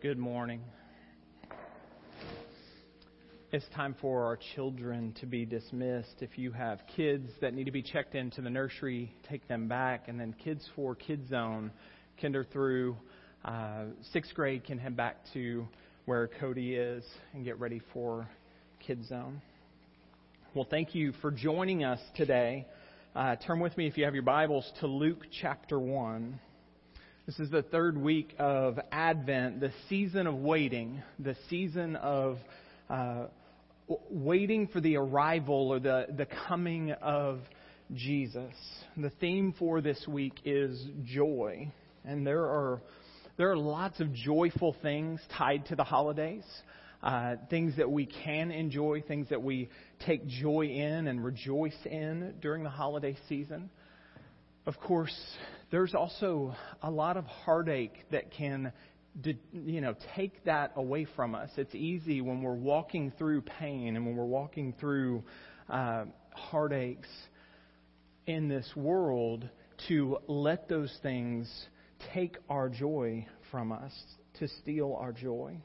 Good 0.00 0.16
morning. 0.16 0.60
It's 3.50 3.66
time 3.74 3.96
for 4.00 4.26
our 4.26 4.38
children 4.54 5.12
to 5.18 5.26
be 5.26 5.44
dismissed. 5.44 6.14
If 6.20 6.38
you 6.38 6.52
have 6.52 6.78
kids 6.94 7.28
that 7.40 7.52
need 7.52 7.64
to 7.64 7.72
be 7.72 7.82
checked 7.82 8.14
into 8.14 8.40
the 8.40 8.48
nursery, 8.48 9.12
take 9.28 9.48
them 9.48 9.66
back. 9.66 10.06
And 10.06 10.20
then 10.20 10.36
kids 10.44 10.64
for 10.76 10.94
Kids 10.94 11.28
Zone, 11.30 11.72
kinder 12.22 12.44
through 12.44 12.96
uh, 13.44 13.86
sixth 14.12 14.32
grade, 14.34 14.62
can 14.62 14.78
head 14.78 14.96
back 14.96 15.16
to 15.34 15.66
where 16.04 16.30
Cody 16.38 16.76
is 16.76 17.02
and 17.34 17.44
get 17.44 17.58
ready 17.58 17.82
for 17.92 18.28
Kids 18.78 19.08
Zone. 19.08 19.42
Well, 20.54 20.68
thank 20.70 20.94
you 20.94 21.12
for 21.20 21.32
joining 21.32 21.82
us 21.82 21.98
today. 22.14 22.68
Uh, 23.16 23.34
turn 23.34 23.58
with 23.58 23.76
me, 23.76 23.88
if 23.88 23.98
you 23.98 24.04
have 24.04 24.14
your 24.14 24.22
Bibles, 24.22 24.70
to 24.78 24.86
Luke 24.86 25.26
chapter 25.42 25.80
1. 25.80 26.38
This 27.28 27.40
is 27.40 27.50
the 27.50 27.60
third 27.60 27.98
week 27.98 28.34
of 28.38 28.80
Advent, 28.90 29.60
the 29.60 29.70
season 29.90 30.26
of 30.26 30.36
waiting, 30.36 31.02
the 31.18 31.36
season 31.50 31.94
of 31.96 32.38
uh, 32.88 33.26
waiting 34.08 34.66
for 34.66 34.80
the 34.80 34.96
arrival 34.96 35.68
or 35.68 35.78
the, 35.78 36.06
the 36.16 36.26
coming 36.48 36.92
of 36.92 37.40
Jesus. 37.92 38.54
The 38.96 39.10
theme 39.20 39.54
for 39.58 39.82
this 39.82 40.02
week 40.08 40.40
is 40.46 40.82
joy. 41.04 41.70
And 42.02 42.26
there 42.26 42.44
are, 42.44 42.80
there 43.36 43.50
are 43.50 43.58
lots 43.58 44.00
of 44.00 44.10
joyful 44.14 44.74
things 44.80 45.20
tied 45.36 45.66
to 45.66 45.76
the 45.76 45.84
holidays. 45.84 46.44
Uh, 47.02 47.36
things 47.50 47.76
that 47.76 47.90
we 47.90 48.06
can 48.06 48.50
enjoy, 48.50 49.02
things 49.06 49.28
that 49.28 49.42
we 49.42 49.68
take 50.06 50.26
joy 50.26 50.64
in 50.64 51.06
and 51.06 51.22
rejoice 51.22 51.76
in 51.84 52.36
during 52.40 52.62
the 52.62 52.70
holiday 52.70 53.18
season. 53.28 53.68
Of 54.64 54.78
course, 54.80 55.14
there's 55.70 55.94
also 55.94 56.54
a 56.82 56.90
lot 56.90 57.16
of 57.16 57.24
heartache 57.24 58.04
that 58.10 58.30
can 58.32 58.72
you 59.52 59.80
know 59.80 59.94
take 60.14 60.44
that 60.44 60.72
away 60.76 61.06
from 61.16 61.34
us. 61.34 61.50
It's 61.56 61.74
easy 61.74 62.20
when 62.20 62.42
we're 62.42 62.54
walking 62.54 63.12
through 63.18 63.42
pain 63.42 63.96
and 63.96 64.06
when 64.06 64.16
we're 64.16 64.24
walking 64.24 64.74
through 64.80 65.24
uh, 65.68 66.04
heartaches 66.34 67.06
in 68.26 68.48
this 68.48 68.70
world 68.76 69.48
to 69.88 70.18
let 70.26 70.68
those 70.68 70.94
things 71.02 71.50
take 72.14 72.36
our 72.48 72.68
joy 72.68 73.26
from 73.50 73.72
us 73.72 73.92
to 74.38 74.48
steal 74.62 74.96
our 75.00 75.12
joy. 75.12 75.58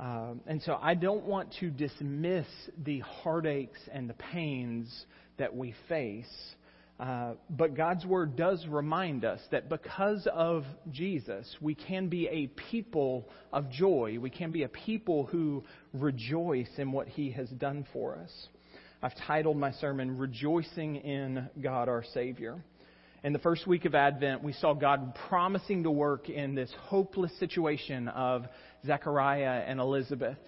Um, 0.00 0.40
and 0.46 0.60
so 0.62 0.78
i 0.82 0.94
don't 0.94 1.26
want 1.26 1.54
to 1.60 1.70
dismiss 1.70 2.46
the 2.82 3.00
heartaches 3.00 3.76
and 3.92 4.10
the 4.10 4.14
pains 4.14 4.88
that 5.36 5.54
we 5.54 5.74
face 5.88 6.54
uh, 7.00 7.32
but 7.50 7.74
God's 7.74 8.06
Word 8.06 8.36
does 8.36 8.64
remind 8.68 9.24
us 9.24 9.40
that 9.50 9.68
because 9.68 10.28
of 10.32 10.64
Jesus, 10.90 11.56
we 11.60 11.74
can 11.74 12.08
be 12.08 12.28
a 12.28 12.46
people 12.70 13.28
of 13.52 13.70
joy. 13.70 14.18
We 14.20 14.30
can 14.30 14.52
be 14.52 14.62
a 14.62 14.68
people 14.68 15.26
who 15.26 15.64
rejoice 15.92 16.70
in 16.76 16.92
what 16.92 17.08
He 17.08 17.30
has 17.32 17.48
done 17.48 17.86
for 17.92 18.16
us. 18.16 18.30
I've 19.02 19.16
titled 19.26 19.56
my 19.56 19.72
sermon, 19.72 20.16
Rejoicing 20.16 20.96
in 20.96 21.48
God 21.60 21.88
our 21.88 22.04
Savior. 22.14 22.62
In 23.24 23.32
the 23.32 23.40
first 23.40 23.66
week 23.66 23.84
of 23.84 23.96
Advent, 23.96 24.44
we 24.44 24.52
saw 24.52 24.74
God 24.74 25.16
promising 25.28 25.82
to 25.84 25.90
work 25.90 26.28
in 26.28 26.54
this 26.54 26.72
hopeless 26.82 27.36
situation 27.40 28.06
of 28.08 28.44
Zechariah 28.86 29.64
and 29.66 29.80
Elizabeth 29.80 30.38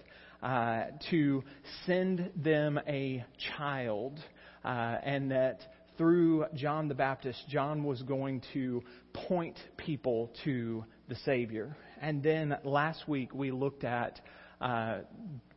uh, 0.41 0.83
to 1.09 1.43
send 1.85 2.31
them 2.35 2.79
a 2.87 3.25
child. 3.57 4.19
Uh, 4.63 4.97
and 5.03 5.31
that 5.31 5.59
through 5.97 6.45
John 6.55 6.87
the 6.87 6.95
Baptist, 6.95 7.39
John 7.49 7.83
was 7.83 8.01
going 8.03 8.41
to 8.53 8.83
point 9.13 9.57
people 9.77 10.31
to 10.43 10.85
the 11.07 11.15
Savior. 11.25 11.75
And 12.01 12.21
then 12.21 12.57
last 12.63 13.07
week 13.07 13.33
we 13.33 13.51
looked 13.51 13.83
at 13.83 14.19
uh, 14.59 14.99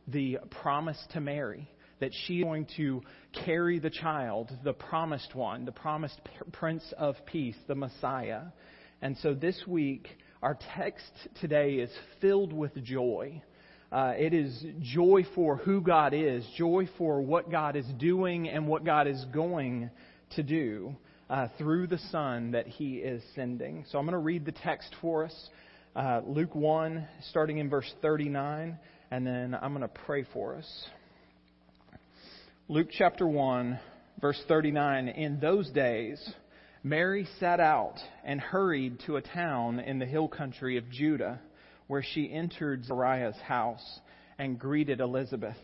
the 0.07 0.39
promise 0.61 0.97
to 1.13 1.21
Mary 1.21 1.69
that 1.99 2.11
she's 2.25 2.43
going 2.43 2.67
to 2.77 3.01
carry 3.45 3.79
the 3.79 3.89
child, 3.89 4.51
the 4.63 4.73
promised 4.73 5.35
one, 5.35 5.65
the 5.65 5.71
promised 5.71 6.19
Prince 6.53 6.83
of 6.97 7.15
Peace, 7.25 7.57
the 7.67 7.75
Messiah. 7.75 8.43
And 9.01 9.17
so 9.21 9.33
this 9.33 9.61
week, 9.67 10.07
our 10.41 10.57
text 10.75 11.11
today 11.41 11.75
is 11.75 11.91
filled 12.21 12.53
with 12.53 12.73
joy. 12.83 13.43
Uh, 13.91 14.13
it 14.17 14.33
is 14.33 14.63
joy 14.81 15.25
for 15.35 15.57
who 15.57 15.81
God 15.81 16.13
is, 16.13 16.45
joy 16.57 16.87
for 16.97 17.21
what 17.21 17.51
God 17.51 17.75
is 17.75 17.85
doing 17.97 18.47
and 18.47 18.67
what 18.67 18.85
God 18.85 19.07
is 19.07 19.25
going 19.33 19.89
to 20.35 20.43
do 20.43 20.95
uh, 21.29 21.47
through 21.57 21.87
the 21.87 21.99
Son 22.11 22.51
that 22.51 22.67
He 22.67 22.95
is 22.97 23.21
sending. 23.35 23.85
So 23.91 23.97
I'm 23.97 24.05
going 24.05 24.13
to 24.13 24.19
read 24.19 24.45
the 24.45 24.51
text 24.51 24.95
for 25.01 25.25
us 25.25 25.49
uh, 25.95 26.21
Luke 26.25 26.53
1, 26.53 27.07
starting 27.29 27.57
in 27.57 27.69
verse 27.69 27.91
39, 28.01 28.77
and 29.11 29.27
then 29.27 29.57
I'm 29.59 29.73
going 29.73 29.81
to 29.81 29.99
pray 30.05 30.25
for 30.31 30.55
us. 30.55 30.85
Luke 32.67 32.89
chapter 32.91 33.27
1, 33.27 33.79
verse 34.21 34.41
39. 34.47 35.07
In 35.07 35.39
those 35.39 35.69
days, 35.71 36.23
Mary 36.83 37.27
set 37.39 37.59
out 37.59 37.95
and 38.23 38.39
hurried 38.39 38.99
to 39.07 39.17
a 39.17 39.21
town 39.21 39.79
in 39.79 39.97
the 39.99 40.05
hill 40.05 40.27
country 40.27 40.77
of 40.77 40.89
Judah, 40.91 41.41
where 41.87 42.03
she 42.03 42.31
entered 42.31 42.85
Zechariah's 42.85 43.35
house 43.37 43.99
and 44.37 44.59
greeted 44.59 45.01
Elizabeth. 45.01 45.57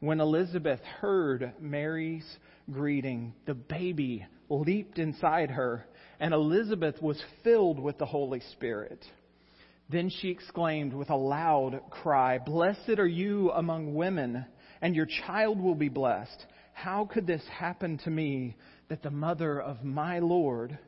When 0.00 0.18
Elizabeth 0.18 0.80
heard 1.00 1.52
Mary's 1.60 2.24
greeting, 2.70 3.34
the 3.44 3.52
baby 3.52 4.26
leaped 4.48 4.98
inside 4.98 5.50
her, 5.50 5.84
and 6.18 6.32
Elizabeth 6.32 7.00
was 7.02 7.22
filled 7.44 7.78
with 7.78 7.98
the 7.98 8.06
Holy 8.06 8.40
Spirit. 8.52 9.04
Then 9.90 10.08
she 10.08 10.30
exclaimed 10.30 10.94
with 10.94 11.10
a 11.10 11.16
loud 11.16 11.82
cry, 11.90 12.38
Blessed 12.38 12.98
are 12.98 13.06
you 13.06 13.50
among 13.50 13.94
women, 13.94 14.46
and 14.80 14.96
your 14.96 15.06
child 15.26 15.60
will 15.60 15.74
be 15.74 15.90
blessed. 15.90 16.46
How 16.72 17.04
could 17.04 17.26
this 17.26 17.44
happen 17.50 17.98
to 18.04 18.10
me 18.10 18.56
that 18.88 19.02
the 19.02 19.10
mother 19.10 19.60
of 19.60 19.84
my 19.84 20.20
Lord 20.20 20.78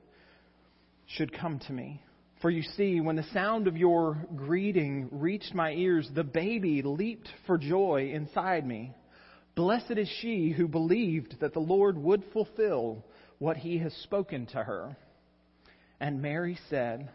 should 1.04 1.34
come 1.34 1.58
to 1.66 1.72
me? 1.74 2.02
For 2.40 2.48
you 2.48 2.62
see, 2.62 3.02
when 3.02 3.16
the 3.16 3.26
sound 3.34 3.68
of 3.68 3.76
your 3.76 4.26
greeting 4.34 5.10
reached 5.12 5.54
my 5.54 5.72
ears, 5.72 6.08
the 6.14 6.24
baby 6.24 6.80
leaped 6.80 7.28
for 7.46 7.58
joy 7.58 8.10
inside 8.14 8.66
me. 8.66 8.94
Blessed 9.54 9.92
is 9.98 10.08
she 10.20 10.50
who 10.50 10.66
believed 10.66 11.40
that 11.40 11.52
the 11.52 11.60
Lord 11.60 11.98
would 11.98 12.24
fulfill 12.32 13.04
what 13.38 13.58
he 13.58 13.78
has 13.78 13.92
spoken 14.04 14.46
to 14.46 14.62
her. 14.62 14.96
And 16.00 16.22
Mary 16.22 16.58
said, 16.70 17.10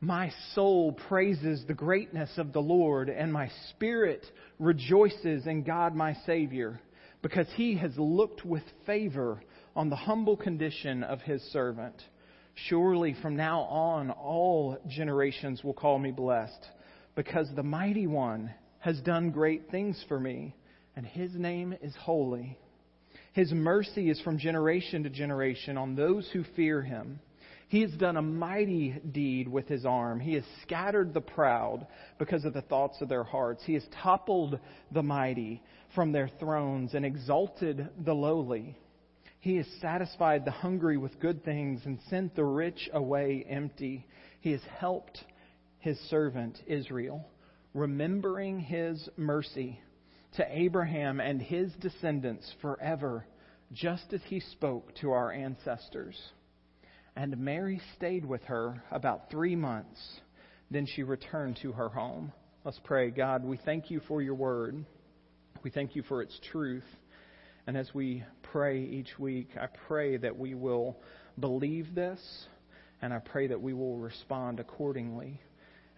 My 0.00 0.30
soul 0.54 0.92
praises 0.92 1.64
the 1.66 1.74
greatness 1.74 2.30
of 2.36 2.52
the 2.52 2.62
Lord, 2.62 3.08
and 3.08 3.32
my 3.32 3.50
spirit 3.70 4.24
rejoices 4.60 5.46
in 5.46 5.64
God 5.64 5.94
my 5.94 6.14
Savior, 6.24 6.80
because 7.20 7.48
he 7.56 7.76
has 7.76 7.92
looked 7.96 8.44
with 8.44 8.62
favor 8.86 9.42
on 9.74 9.90
the 9.90 9.96
humble 9.96 10.36
condition 10.36 11.02
of 11.02 11.20
his 11.22 11.42
servant. 11.52 11.94
Surely 12.68 13.16
from 13.22 13.34
now 13.34 13.62
on 13.62 14.10
all 14.10 14.78
generations 14.86 15.64
will 15.64 15.74
call 15.74 15.98
me 15.98 16.12
blessed, 16.12 16.68
because 17.16 17.48
the 17.56 17.62
mighty 17.62 18.06
one 18.06 18.52
has 18.78 19.00
done 19.00 19.30
great 19.30 19.70
things 19.70 20.04
for 20.06 20.20
me 20.20 20.54
and 20.96 21.06
his 21.06 21.34
name 21.34 21.74
is 21.82 21.94
holy. 21.96 22.58
His 23.32 23.52
mercy 23.52 24.10
is 24.10 24.20
from 24.20 24.38
generation 24.38 25.04
to 25.04 25.10
generation 25.10 25.78
on 25.78 25.94
those 25.94 26.28
who 26.32 26.44
fear 26.54 26.82
him. 26.82 27.20
He 27.68 27.80
has 27.80 27.92
done 27.92 28.18
a 28.18 28.22
mighty 28.22 29.00
deed 29.12 29.48
with 29.48 29.66
his 29.66 29.86
arm. 29.86 30.20
He 30.20 30.34
has 30.34 30.44
scattered 30.62 31.14
the 31.14 31.22
proud 31.22 31.86
because 32.18 32.44
of 32.44 32.52
the 32.52 32.60
thoughts 32.60 33.00
of 33.00 33.08
their 33.08 33.24
hearts. 33.24 33.62
He 33.64 33.72
has 33.72 33.84
toppled 34.02 34.60
the 34.90 35.02
mighty 35.02 35.62
from 35.94 36.12
their 36.12 36.28
thrones 36.38 36.92
and 36.92 37.06
exalted 37.06 37.88
the 38.04 38.12
lowly. 38.12 38.76
He 39.40 39.56
has 39.56 39.66
satisfied 39.80 40.44
the 40.44 40.50
hungry 40.50 40.98
with 40.98 41.18
good 41.18 41.44
things 41.46 41.80
and 41.86 41.98
sent 42.10 42.36
the 42.36 42.44
rich 42.44 42.90
away 42.92 43.46
empty. 43.48 44.06
He 44.42 44.52
has 44.52 44.62
helped 44.78 45.24
his 45.78 45.98
servant 46.10 46.58
Israel, 46.66 47.26
remembering 47.72 48.60
his 48.60 49.08
mercy 49.16 49.80
to 50.36 50.46
Abraham 50.48 51.20
and 51.20 51.40
his 51.40 51.72
descendants 51.80 52.50
forever, 52.60 53.26
just 53.72 54.12
as 54.12 54.20
he 54.26 54.40
spoke 54.40 54.94
to 55.00 55.12
our 55.12 55.32
ancestors. 55.32 56.16
And 57.16 57.36
Mary 57.38 57.80
stayed 57.96 58.24
with 58.24 58.42
her 58.44 58.82
about 58.90 59.30
three 59.30 59.56
months. 59.56 60.00
Then 60.70 60.86
she 60.86 61.02
returned 61.02 61.58
to 61.62 61.72
her 61.72 61.90
home. 61.90 62.32
Let's 62.64 62.80
pray. 62.84 63.10
God, 63.10 63.44
we 63.44 63.58
thank 63.58 63.90
you 63.90 64.00
for 64.08 64.22
your 64.22 64.34
word. 64.34 64.84
We 65.62 65.70
thank 65.70 65.94
you 65.94 66.02
for 66.02 66.22
its 66.22 66.38
truth. 66.50 66.84
And 67.66 67.76
as 67.76 67.92
we 67.92 68.24
pray 68.42 68.82
each 68.82 69.18
week, 69.18 69.50
I 69.60 69.66
pray 69.86 70.16
that 70.16 70.38
we 70.38 70.54
will 70.54 70.96
believe 71.38 71.94
this, 71.94 72.20
and 73.00 73.12
I 73.12 73.18
pray 73.18 73.48
that 73.48 73.60
we 73.60 73.74
will 73.74 73.98
respond 73.98 74.60
accordingly 74.60 75.40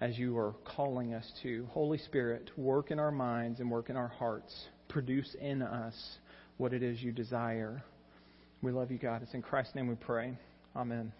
as 0.01 0.19
you 0.19 0.37
are 0.37 0.55
calling 0.65 1.15
us 1.15 1.31
to. 1.43 1.67
Holy 1.71 1.99
Spirit, 1.99 2.51
work 2.57 2.91
in 2.91 2.99
our 2.99 3.11
minds 3.11 3.61
and 3.61 3.71
work 3.71 3.91
in 3.91 3.97
our 3.97 4.09
hearts. 4.09 4.55
Produce 4.89 5.35
in 5.41 5.63
us 5.63 5.95
what 6.57 6.73
it 6.73 6.83
is 6.83 7.03
you 7.03 7.13
desire. 7.13 7.83
We 8.63 8.73
love 8.73 8.91
you, 8.91 8.99
God. 8.99 9.23
It's 9.23 9.35
in 9.35 9.43
Christ's 9.43 9.75
name 9.75 9.89
we 9.89 9.95
pray. 9.95 10.37
Amen. 10.77 11.13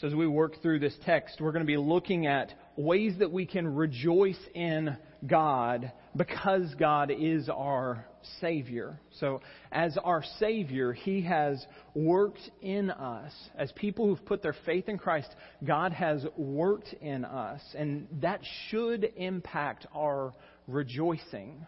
So, 0.00 0.06
as 0.06 0.14
we 0.14 0.26
work 0.26 0.62
through 0.62 0.78
this 0.78 0.96
text, 1.04 1.40
we're 1.40 1.52
going 1.52 1.64
to 1.64 1.66
be 1.66 1.76
looking 1.76 2.26
at 2.26 2.52
ways 2.76 3.14
that 3.18 3.30
we 3.30 3.44
can 3.44 3.74
rejoice 3.74 4.40
in 4.54 4.96
God 5.26 5.92
because 6.16 6.74
God 6.78 7.10
is 7.10 7.50
our 7.50 8.06
Savior. 8.40 9.00
So, 9.18 9.40
as 9.72 9.96
our 10.02 10.22
Savior, 10.38 10.92
He 10.92 11.22
has 11.22 11.64
worked 11.94 12.40
in 12.60 12.90
us. 12.90 13.32
As 13.56 13.72
people 13.72 14.06
who've 14.06 14.24
put 14.24 14.42
their 14.42 14.56
faith 14.64 14.88
in 14.88 14.98
Christ, 14.98 15.28
God 15.64 15.92
has 15.92 16.24
worked 16.36 16.92
in 17.00 17.24
us. 17.24 17.60
And 17.76 18.08
that 18.20 18.40
should 18.68 19.12
impact 19.16 19.86
our 19.94 20.32
rejoicing. 20.66 21.66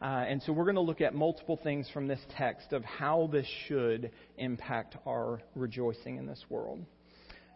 Uh, 0.00 0.04
and 0.28 0.42
so 0.42 0.52
we're 0.52 0.64
going 0.64 0.74
to 0.74 0.82
look 0.82 1.00
at 1.00 1.14
multiple 1.14 1.58
things 1.62 1.88
from 1.92 2.06
this 2.06 2.20
text 2.36 2.72
of 2.72 2.84
how 2.84 3.30
this 3.32 3.46
should 3.66 4.10
impact 4.36 4.96
our 5.06 5.40
rejoicing 5.54 6.18
in 6.18 6.26
this 6.26 6.44
world 6.50 6.84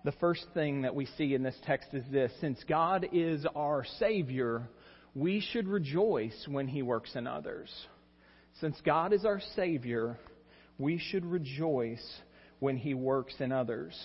the 0.05 0.13
first 0.13 0.47
thing 0.55 0.83
that 0.83 0.95
we 0.95 1.07
see 1.07 1.35
in 1.35 1.43
this 1.43 1.57
text 1.65 1.89
is 1.93 2.05
this 2.11 2.33
since 2.41 2.63
God 2.69 3.09
is 3.13 3.45
our 3.55 3.85
Savior, 3.99 4.69
we 5.15 5.41
should 5.41 5.69
rejoice 5.69 6.47
when 6.49 6.69
He 6.69 6.83
works 6.83 7.15
in 7.15 7.27
others. 7.27 7.71
Since 8.61 8.79
God 8.85 9.15
is 9.15 9.25
our 9.25 9.41
Savior, 9.57 10.19
we 10.79 10.99
should 10.99 11.25
rejoice 11.25 12.05
when 12.59 12.77
He 12.77 12.93
works 12.93 13.35
in 13.39 13.53
others. 13.53 13.99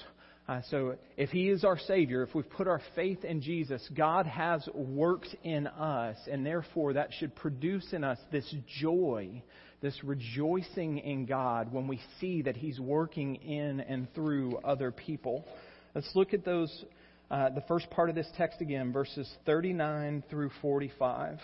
Uh, 0.48 0.62
so, 0.70 0.96
if 1.18 1.30
He 1.30 1.50
is 1.50 1.66
our 1.66 1.78
Savior, 1.78 2.24
if 2.24 2.34
we've 2.34 2.50
put 2.50 2.68
our 2.68 2.82
faith 2.96 3.26
in 3.26 3.42
Jesus, 3.42 3.86
God 3.94 4.26
has 4.28 4.66
worked 4.74 5.36
in 5.44 5.68
us, 5.68 6.16
and 6.32 6.46
therefore 6.46 6.94
that 6.94 7.10
should 7.20 7.36
produce 7.36 7.92
in 7.92 8.06
us 8.06 8.18
this 8.32 8.54
joy, 8.80 9.44
this 9.82 10.02
rejoicing 10.06 11.00
in 11.00 11.26
God 11.26 11.74
when 11.74 11.88
we 11.88 12.00
see 12.22 12.44
that 12.44 12.56
He's 12.56 12.80
working 12.80 13.36
in 13.36 13.82
and 13.82 14.08
through 14.14 14.58
other 14.64 14.92
people. 14.92 15.46
Let's 15.94 16.12
look 16.16 16.34
at 16.34 16.46
those, 16.46 16.86
uh, 17.30 17.50
the 17.50 17.64
first 17.68 17.90
part 17.90 18.10
of 18.10 18.16
this 18.16 18.30
text 18.38 18.62
again, 18.62 18.94
verses 18.94 19.30
39 19.46 20.24
through 20.30 20.52
45. 20.62 21.40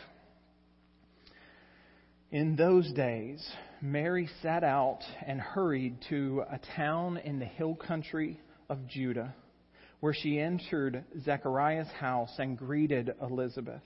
In 2.31 2.55
those 2.55 2.89
days, 2.93 3.45
Mary 3.81 4.29
set 4.41 4.63
out 4.63 5.01
and 5.27 5.41
hurried 5.41 5.97
to 6.07 6.45
a 6.49 6.61
town 6.77 7.17
in 7.17 7.39
the 7.39 7.45
hill 7.45 7.75
country 7.75 8.39
of 8.69 8.87
Judah, 8.87 9.35
where 9.99 10.13
she 10.13 10.39
entered 10.39 11.03
Zechariah's 11.25 11.89
house 11.89 12.33
and 12.39 12.57
greeted 12.57 13.13
Elizabeth. 13.21 13.83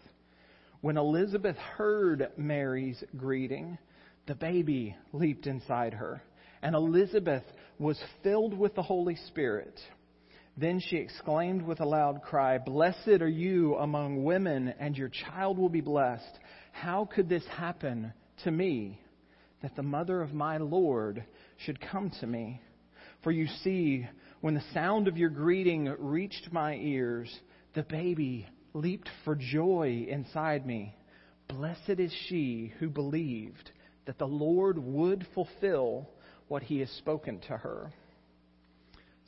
When 0.81 0.95
Elizabeth 0.95 1.55
heard 1.55 2.29
Mary's 2.37 3.03
greeting, 3.17 3.79
the 4.27 4.35
baby 4.35 4.95
leaped 5.11 5.47
inside 5.47 5.95
her, 5.95 6.21
and 6.61 6.75
Elizabeth 6.75 7.43
was 7.79 7.99
filled 8.21 8.55
with 8.55 8.75
the 8.75 8.83
Holy 8.83 9.15
Spirit. 9.27 9.79
Then 10.55 10.79
she 10.79 10.97
exclaimed 10.97 11.63
with 11.63 11.79
a 11.79 11.85
loud 11.85 12.21
cry, 12.21 12.59
Blessed 12.59 13.21
are 13.21 13.27
you 13.27 13.73
among 13.77 14.23
women, 14.23 14.71
and 14.79 14.95
your 14.95 15.09
child 15.09 15.57
will 15.57 15.67
be 15.67 15.81
blessed. 15.81 16.39
How 16.73 17.05
could 17.05 17.27
this 17.27 17.47
happen 17.47 18.13
to 18.43 18.51
me, 18.51 18.99
that 19.61 19.75
the 19.75 19.83
mother 19.83 20.21
of 20.21 20.33
my 20.33 20.57
Lord 20.57 21.23
should 21.57 21.79
come 21.79 22.11
to 22.19 22.27
me? 22.27 22.61
For 23.23 23.31
you 23.31 23.47
see, 23.63 24.07
when 24.41 24.53
the 24.53 24.63
sound 24.73 25.07
of 25.07 25.17
your 25.17 25.29
greeting 25.29 25.93
reached 25.97 26.51
my 26.51 26.75
ears, 26.75 27.33
the 27.73 27.83
baby 27.83 28.47
leaped 28.73 29.09
for 29.23 29.35
joy 29.35 30.05
inside 30.09 30.65
me. 30.65 30.95
Blessed 31.47 31.99
is 31.99 32.13
she 32.27 32.73
who 32.79 32.89
believed 32.89 33.71
that 34.05 34.19
the 34.19 34.27
Lord 34.27 34.77
would 34.77 35.25
fulfill 35.33 36.09
what 36.47 36.63
he 36.63 36.79
has 36.79 36.89
spoken 36.91 37.39
to 37.47 37.57
her. 37.57 37.91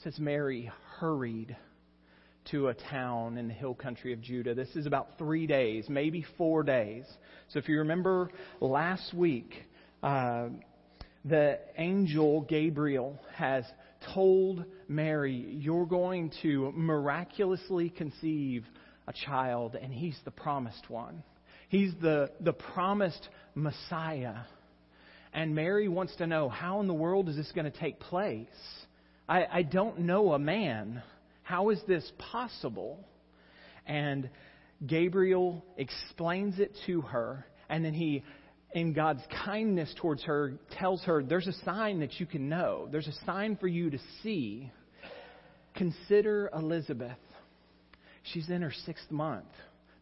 says 0.03 0.19
Mary 0.19 0.71
hurried 0.99 1.55
to 2.51 2.69
a 2.69 2.73
town 2.73 3.37
in 3.37 3.47
the 3.47 3.53
hill 3.53 3.73
country 3.73 4.13
of 4.13 4.21
Judah. 4.21 4.53
This 4.53 4.75
is 4.75 4.85
about 4.85 5.17
three 5.17 5.47
days, 5.47 5.85
maybe 5.89 6.25
four 6.37 6.63
days. 6.63 7.05
So 7.49 7.59
if 7.59 7.67
you 7.67 7.79
remember 7.79 8.29
last 8.61 9.13
week, 9.13 9.53
uh, 10.01 10.49
the 11.25 11.59
angel 11.77 12.41
Gabriel 12.41 13.19
has 13.35 13.65
told 14.13 14.63
Mary, 14.87 15.33
You're 15.33 15.85
going 15.85 16.31
to 16.41 16.71
miraculously 16.75 17.89
conceive 17.89 18.65
a 19.07 19.13
child, 19.13 19.75
and 19.75 19.93
he's 19.93 20.17
the 20.25 20.31
promised 20.31 20.89
one. 20.89 21.23
He's 21.69 21.91
the, 22.01 22.31
the 22.39 22.53
promised 22.53 23.27
Messiah. 23.55 24.35
And 25.33 25.53
Mary 25.53 25.87
wants 25.87 26.15
to 26.17 26.27
know, 26.27 26.49
How 26.49 26.79
in 26.79 26.87
the 26.87 26.93
world 26.93 27.29
is 27.29 27.35
this 27.35 27.51
going 27.53 27.69
to 27.69 27.77
take 27.77 27.99
place? 27.99 28.47
I, 29.27 29.45
I 29.51 29.61
don't 29.63 29.99
know 29.99 30.33
a 30.33 30.39
man. 30.39 31.03
How 31.47 31.69
is 31.69 31.79
this 31.87 32.11
possible? 32.17 33.07
And 33.85 34.29
Gabriel 34.85 35.63
explains 35.77 36.59
it 36.59 36.75
to 36.87 36.99
her, 36.99 37.45
and 37.69 37.85
then 37.85 37.93
he, 37.93 38.25
in 38.73 38.91
God's 38.91 39.21
kindness 39.45 39.89
towards 39.95 40.23
her, 40.23 40.59
tells 40.77 41.01
her 41.03 41.23
there's 41.23 41.47
a 41.47 41.53
sign 41.63 42.01
that 42.01 42.19
you 42.19 42.25
can 42.25 42.49
know, 42.49 42.89
there's 42.91 43.07
a 43.07 43.25
sign 43.25 43.55
for 43.55 43.67
you 43.69 43.89
to 43.91 43.97
see. 44.21 44.69
Consider 45.75 46.49
Elizabeth. 46.53 47.17
She's 48.33 48.49
in 48.49 48.61
her 48.61 48.73
sixth 48.85 49.09
month. 49.09 49.45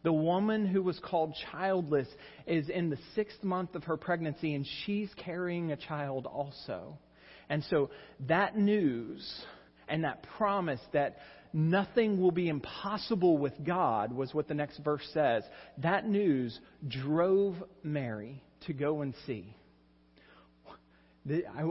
The 0.02 0.12
woman 0.12 0.66
who 0.66 0.82
was 0.82 0.98
called 0.98 1.32
childless 1.52 2.08
is 2.48 2.68
in 2.68 2.90
the 2.90 2.98
sixth 3.14 3.44
month 3.44 3.76
of 3.76 3.84
her 3.84 3.96
pregnancy, 3.96 4.52
and 4.56 4.66
she's 4.84 5.10
carrying 5.24 5.70
a 5.70 5.76
child 5.76 6.26
also. 6.26 6.98
And 7.48 7.62
so 7.70 7.90
that 8.26 8.58
news 8.58 9.24
and 9.88 10.04
that 10.04 10.26
promise 10.36 10.80
that 10.92 11.18
nothing 11.52 12.20
will 12.20 12.30
be 12.30 12.48
impossible 12.48 13.38
with 13.38 13.52
God 13.64 14.12
was 14.12 14.34
what 14.34 14.48
the 14.48 14.54
next 14.54 14.78
verse 14.78 15.06
says. 15.12 15.42
That 15.78 16.08
news 16.08 16.58
drove 16.86 17.56
Mary 17.82 18.42
to 18.66 18.72
go 18.72 19.02
and 19.02 19.14
see. 19.26 19.56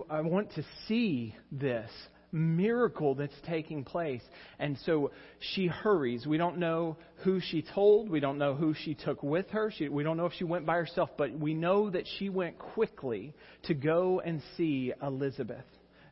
I, 0.09 0.21
want 0.21 0.53
to 0.55 0.63
see 0.87 1.33
this 1.51 1.89
miracle 2.31 3.15
that's 3.15 3.35
taking 3.47 3.85
place. 3.85 4.21
And 4.59 4.77
so 4.85 5.11
she 5.53 5.67
hurries. 5.67 6.25
We 6.27 6.37
don't 6.37 6.57
know 6.57 6.97
who 7.23 7.39
she 7.39 7.61
told. 7.61 8.09
We 8.09 8.19
don't 8.19 8.37
know 8.37 8.53
who 8.53 8.73
she 8.73 8.95
took 8.95 9.23
with 9.23 9.49
her. 9.51 9.71
She, 9.75 9.87
we 9.87 10.03
don't 10.03 10.17
know 10.17 10.25
if 10.25 10.33
she 10.33 10.43
went 10.43 10.65
by 10.65 10.75
herself, 10.75 11.11
but 11.17 11.31
we 11.31 11.53
know 11.53 11.89
that 11.89 12.03
she 12.19 12.27
went 12.29 12.59
quickly 12.59 13.33
to 13.63 13.73
go 13.73 14.19
and 14.19 14.41
see 14.57 14.91
Elizabeth. 15.01 15.63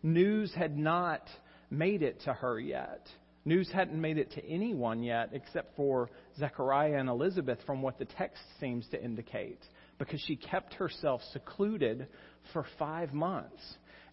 News 0.02 0.54
had 0.54 0.78
not 0.78 1.28
made 1.74 2.04
it 2.04 2.22
to 2.26 2.34
her 2.34 2.60
yet. 2.60 3.08
News 3.46 3.70
hadn't 3.74 4.00
made 4.00 4.18
it 4.18 4.32
to 4.32 4.46
anyone 4.46 5.04
yet 5.04 5.32
except 5.34 5.76
for 5.76 6.10
Zechariah 6.38 6.98
and 6.98 7.10
Elizabeth, 7.10 7.60
from 7.66 7.82
what 7.82 8.00
the 8.00 8.06
text 8.06 8.42
seems 8.60 8.88
to 8.90 9.04
indicate, 9.04 9.60
because 9.98 10.22
she 10.22 10.38
kept 10.38 10.76
herself 10.76 11.22
secluded 11.34 12.08
for 12.54 12.66
five 12.80 13.14
months. 13.14 13.62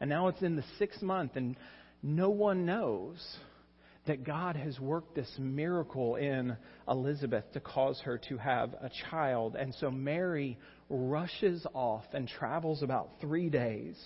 And 0.00 0.10
now 0.10 0.28
it's 0.28 0.42
in 0.42 0.56
the 0.56 0.64
sixth 0.78 1.02
month, 1.02 1.36
and 1.36 1.56
no 2.02 2.30
one 2.30 2.66
knows 2.66 3.24
that 4.06 4.24
God 4.24 4.56
has 4.56 4.80
worked 4.80 5.14
this 5.14 5.30
miracle 5.38 6.16
in 6.16 6.56
Elizabeth 6.88 7.44
to 7.52 7.60
cause 7.60 8.00
her 8.00 8.18
to 8.28 8.38
have 8.38 8.72
a 8.80 8.90
child. 9.10 9.54
And 9.54 9.74
so 9.78 9.90
Mary 9.90 10.58
rushes 10.88 11.64
off 11.74 12.04
and 12.12 12.26
travels 12.26 12.82
about 12.82 13.10
three 13.20 13.50
days 13.50 13.96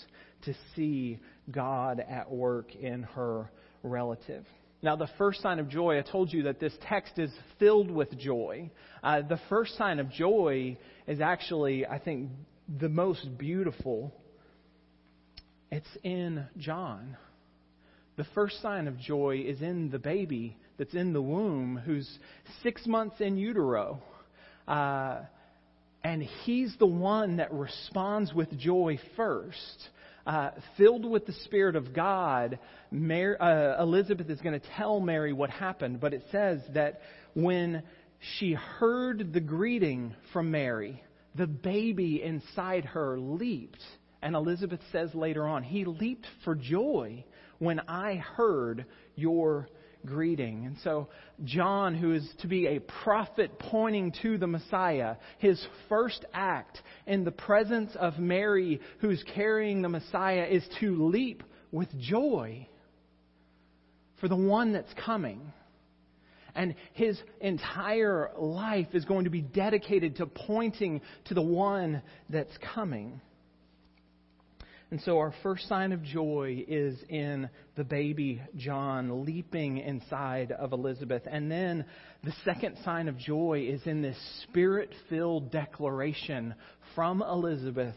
to 0.42 0.54
see 0.74 1.18
God 1.50 2.00
at 2.00 2.30
work 2.30 2.74
in 2.74 3.02
her 3.02 3.50
relative. 3.82 4.44
Now, 4.82 4.96
the 4.96 5.08
first 5.16 5.40
sign 5.40 5.60
of 5.60 5.68
joy, 5.68 5.98
I 5.98 6.02
told 6.02 6.32
you 6.32 6.42
that 6.42 6.60
this 6.60 6.74
text 6.88 7.18
is 7.18 7.30
filled 7.58 7.90
with 7.90 8.16
joy. 8.18 8.70
Uh, 9.02 9.22
the 9.22 9.40
first 9.48 9.76
sign 9.78 9.98
of 9.98 10.10
joy 10.10 10.76
is 11.06 11.20
actually, 11.20 11.86
I 11.86 11.98
think, 11.98 12.30
the 12.80 12.90
most 12.90 13.38
beautiful. 13.38 14.12
It's 15.70 15.88
in 16.02 16.46
John. 16.58 17.16
The 18.16 18.26
first 18.34 18.60
sign 18.60 18.86
of 18.86 18.98
joy 18.98 19.42
is 19.46 19.62
in 19.62 19.90
the 19.90 19.98
baby 19.98 20.56
that's 20.78 20.94
in 20.94 21.12
the 21.12 21.22
womb 21.22 21.80
who's 21.84 22.18
six 22.62 22.86
months 22.86 23.16
in 23.20 23.36
utero. 23.36 24.02
Uh, 24.68 25.20
and 26.02 26.22
he's 26.22 26.74
the 26.78 26.86
one 26.86 27.38
that 27.38 27.52
responds 27.52 28.34
with 28.34 28.56
joy 28.58 28.98
first. 29.16 29.88
Uh, 30.26 30.50
filled 30.78 31.04
with 31.04 31.26
the 31.26 31.34
Spirit 31.44 31.76
of 31.76 31.92
God, 31.92 32.58
Mary, 32.90 33.36
uh, 33.38 33.82
Elizabeth 33.82 34.30
is 34.30 34.40
going 34.40 34.58
to 34.58 34.66
tell 34.76 34.98
Mary 34.98 35.34
what 35.34 35.50
happened. 35.50 36.00
But 36.00 36.14
it 36.14 36.24
says 36.32 36.60
that 36.72 37.00
when 37.34 37.82
she 38.38 38.54
heard 38.54 39.32
the 39.34 39.40
greeting 39.40 40.14
from 40.32 40.50
Mary, 40.50 41.02
the 41.34 41.46
baby 41.46 42.22
inside 42.22 42.86
her 42.86 43.18
leaped. 43.18 43.82
And 44.22 44.34
Elizabeth 44.34 44.80
says 44.92 45.14
later 45.14 45.46
on, 45.46 45.62
he 45.62 45.84
leaped 45.84 46.26
for 46.44 46.54
joy 46.54 47.24
when 47.58 47.80
I 47.80 48.14
heard 48.14 48.86
your 49.16 49.60
greeting. 49.62 49.80
And 50.66 50.76
so, 50.84 51.08
John, 51.44 51.94
who 51.94 52.12
is 52.12 52.28
to 52.40 52.46
be 52.46 52.66
a 52.66 52.80
prophet 52.80 53.58
pointing 53.58 54.12
to 54.22 54.38
the 54.38 54.46
Messiah, 54.46 55.16
his 55.38 55.64
first 55.88 56.24
act 56.32 56.78
in 57.06 57.24
the 57.24 57.30
presence 57.30 57.92
of 57.98 58.18
Mary, 58.18 58.80
who's 59.00 59.22
carrying 59.34 59.82
the 59.82 59.88
Messiah, 59.88 60.44
is 60.44 60.64
to 60.80 61.06
leap 61.06 61.42
with 61.72 61.88
joy. 61.98 62.68
For 64.20 64.28
the 64.28 64.36
one 64.36 64.72
that's 64.72 64.92
coming. 65.04 65.52
And 66.54 66.76
his 66.92 67.18
entire 67.40 68.30
life 68.38 68.88
is 68.92 69.04
going 69.04 69.24
to 69.24 69.30
be 69.30 69.42
dedicated 69.42 70.16
to 70.16 70.26
pointing 70.26 71.00
to 71.26 71.34
the 71.34 71.42
one 71.42 72.02
that's 72.30 72.56
coming. 72.74 73.20
And 74.90 75.00
so 75.00 75.18
our 75.18 75.34
first 75.42 75.66
sign 75.68 75.92
of 75.92 76.02
joy 76.02 76.64
is 76.68 76.96
in 77.08 77.48
the 77.74 77.84
baby 77.84 78.40
John 78.56 79.24
leaping 79.24 79.78
inside 79.78 80.52
of 80.52 80.72
Elizabeth. 80.72 81.22
And 81.26 81.50
then 81.50 81.84
the 82.22 82.34
second 82.44 82.76
sign 82.84 83.08
of 83.08 83.18
joy 83.18 83.66
is 83.68 83.80
in 83.86 84.02
this 84.02 84.16
spirit 84.44 84.90
filled 85.08 85.50
declaration 85.50 86.54
from 86.94 87.22
Elizabeth 87.22 87.96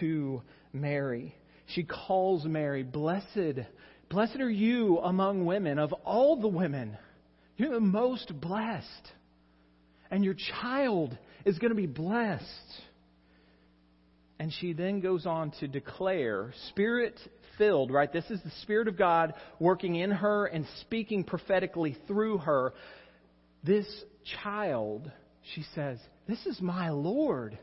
to 0.00 0.42
Mary. 0.72 1.34
She 1.74 1.82
calls 1.82 2.44
Mary, 2.44 2.82
Blessed, 2.82 3.60
blessed 4.08 4.36
are 4.36 4.50
you 4.50 4.98
among 4.98 5.46
women. 5.46 5.78
Of 5.78 5.92
all 6.04 6.40
the 6.40 6.48
women, 6.48 6.96
you're 7.56 7.72
the 7.72 7.80
most 7.80 8.32
blessed. 8.40 8.86
And 10.10 10.24
your 10.24 10.36
child 10.60 11.16
is 11.44 11.58
going 11.58 11.70
to 11.70 11.76
be 11.76 11.86
blessed. 11.86 12.44
And 14.38 14.52
she 14.52 14.72
then 14.72 15.00
goes 15.00 15.24
on 15.24 15.52
to 15.60 15.68
declare, 15.68 16.52
Spirit 16.68 17.18
filled, 17.56 17.90
right? 17.90 18.12
This 18.12 18.28
is 18.30 18.40
the 18.42 18.52
Spirit 18.62 18.88
of 18.88 18.98
God 18.98 19.34
working 19.58 19.96
in 19.96 20.10
her 20.10 20.46
and 20.46 20.66
speaking 20.82 21.24
prophetically 21.24 21.96
through 22.06 22.38
her. 22.38 22.74
This 23.64 23.86
child, 24.42 25.10
she 25.54 25.64
says, 25.74 25.98
This 26.28 26.44
is 26.46 26.60
my 26.60 26.90
Lord. 26.90 27.58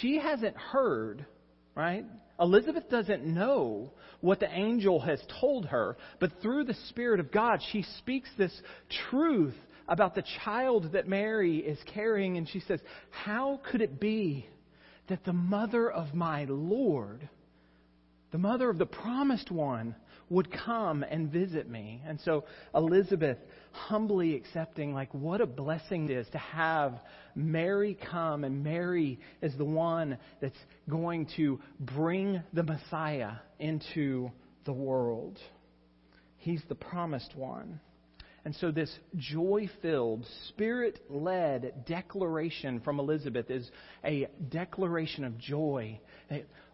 She 0.00 0.18
hasn't 0.18 0.56
heard, 0.56 1.26
right? 1.74 2.04
Elizabeth 2.38 2.88
doesn't 2.88 3.26
know 3.26 3.92
what 4.20 4.38
the 4.38 4.50
angel 4.50 5.00
has 5.00 5.20
told 5.40 5.66
her, 5.66 5.96
but 6.20 6.40
through 6.40 6.64
the 6.64 6.76
Spirit 6.88 7.20
of 7.20 7.32
God, 7.32 7.60
she 7.72 7.84
speaks 7.98 8.28
this 8.38 8.54
truth 9.10 9.56
about 9.88 10.14
the 10.14 10.24
child 10.44 10.92
that 10.92 11.08
Mary 11.08 11.58
is 11.58 11.78
carrying, 11.92 12.36
and 12.36 12.48
she 12.48 12.60
says, 12.60 12.80
How 13.10 13.60
could 13.70 13.82
it 13.82 13.98
be 13.98 14.46
that 15.10 15.24
the 15.24 15.32
mother 15.32 15.90
of 15.90 16.14
my 16.14 16.46
Lord, 16.48 17.28
the 18.30 18.38
mother 18.38 18.70
of 18.70 18.78
the 18.78 18.86
promised 18.86 19.50
one, 19.50 19.96
would 20.28 20.48
come 20.52 21.02
and 21.02 21.32
visit 21.32 21.68
me. 21.68 22.00
And 22.06 22.20
so 22.20 22.44
Elizabeth 22.72 23.36
humbly 23.72 24.36
accepting, 24.36 24.94
like, 24.94 25.12
what 25.12 25.40
a 25.40 25.46
blessing 25.46 26.04
it 26.04 26.12
is 26.12 26.28
to 26.30 26.38
have 26.38 26.94
Mary 27.34 27.98
come, 28.10 28.44
and 28.44 28.62
Mary 28.62 29.18
is 29.42 29.52
the 29.56 29.64
one 29.64 30.16
that's 30.40 30.54
going 30.88 31.26
to 31.36 31.60
bring 31.80 32.40
the 32.52 32.62
Messiah 32.62 33.32
into 33.58 34.30
the 34.64 34.72
world. 34.72 35.40
He's 36.36 36.62
the 36.68 36.76
promised 36.76 37.34
one. 37.34 37.80
And 38.44 38.54
so, 38.56 38.70
this 38.70 38.90
joy 39.16 39.68
filled, 39.82 40.26
spirit 40.48 40.98
led 41.10 41.84
declaration 41.86 42.80
from 42.80 42.98
Elizabeth 42.98 43.50
is 43.50 43.70
a 44.02 44.28
declaration 44.48 45.24
of 45.24 45.36
joy. 45.36 46.00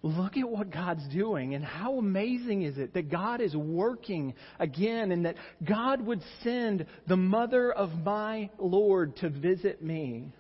Look 0.03 0.37
at 0.37 0.49
what 0.49 0.71
God's 0.71 1.07
doing, 1.09 1.55
and 1.55 1.65
how 1.65 1.99
amazing 1.99 2.63
is 2.63 2.79
it 2.79 2.95
that 2.95 3.11
God 3.11 3.41
is 3.41 3.57
working 3.57 4.35
again, 4.61 5.11
and 5.11 5.27
that 5.27 5.35
God 5.67 6.01
would 6.03 6.23
send 6.45 6.87
the 7.09 7.17
mother 7.17 7.73
of 7.73 7.91
my 8.05 8.49
Lord 8.59 9.17
to 9.17 9.29
visit 9.29 9.83
me. 9.83 10.33